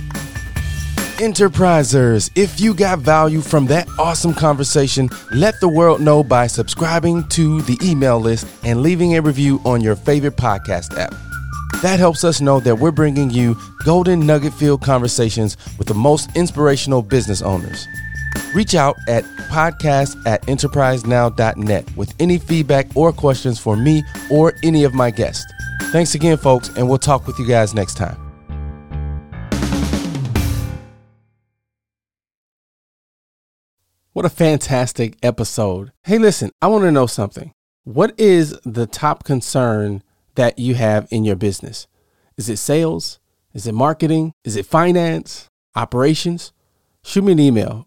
Enterprisers, 1.16 2.30
if 2.34 2.60
you 2.60 2.74
got 2.74 2.98
value 2.98 3.40
from 3.40 3.66
that 3.66 3.88
awesome 3.98 4.34
conversation, 4.34 5.08
let 5.32 5.58
the 5.60 5.68
world 5.68 6.00
know 6.00 6.22
by 6.22 6.46
subscribing 6.46 7.26
to 7.28 7.62
the 7.62 7.78
email 7.82 8.18
list 8.18 8.46
and 8.64 8.82
leaving 8.82 9.16
a 9.16 9.22
review 9.22 9.60
on 9.64 9.80
your 9.80 9.96
favorite 9.96 10.36
podcast 10.36 10.98
app. 10.98 11.14
That 11.82 11.98
helps 11.98 12.22
us 12.22 12.42
know 12.42 12.60
that 12.60 12.76
we're 12.76 12.90
bringing 12.90 13.30
you 13.30 13.56
golden 13.84 14.26
nugget 14.26 14.52
filled 14.52 14.82
conversations 14.82 15.56
with 15.78 15.88
the 15.88 15.94
most 15.94 16.34
inspirational 16.36 17.00
business 17.00 17.40
owners. 17.40 17.86
Reach 18.54 18.74
out 18.74 18.96
at 19.08 19.24
podcast 19.50 20.16
at 20.26 20.42
enterprisenow.net 20.42 21.96
with 21.96 22.14
any 22.18 22.38
feedback 22.38 22.86
or 22.96 23.12
questions 23.12 23.58
for 23.58 23.76
me 23.76 24.02
or 24.30 24.54
any 24.62 24.84
of 24.84 24.94
my 24.94 25.10
guests. 25.10 25.50
Thanks 25.92 26.14
again, 26.14 26.36
folks, 26.36 26.68
and 26.76 26.88
we'll 26.88 26.98
talk 26.98 27.26
with 27.26 27.38
you 27.38 27.46
guys 27.46 27.74
next 27.74 27.96
time. 27.96 28.16
What 34.12 34.24
a 34.24 34.28
fantastic 34.28 35.16
episode. 35.22 35.92
Hey, 36.02 36.18
listen, 36.18 36.50
I 36.60 36.66
want 36.66 36.82
to 36.82 36.90
know 36.90 37.06
something. 37.06 37.52
What 37.84 38.12
is 38.18 38.58
the 38.64 38.86
top 38.86 39.24
concern 39.24 40.02
that 40.34 40.58
you 40.58 40.74
have 40.74 41.06
in 41.10 41.24
your 41.24 41.36
business? 41.36 41.86
Is 42.36 42.48
it 42.48 42.58
sales? 42.58 43.18
Is 43.54 43.66
it 43.66 43.72
marketing? 43.72 44.32
Is 44.44 44.56
it 44.56 44.66
finance? 44.66 45.48
Operations? 45.74 46.52
Shoot 47.02 47.24
me 47.24 47.32
an 47.32 47.40
email, 47.40 47.86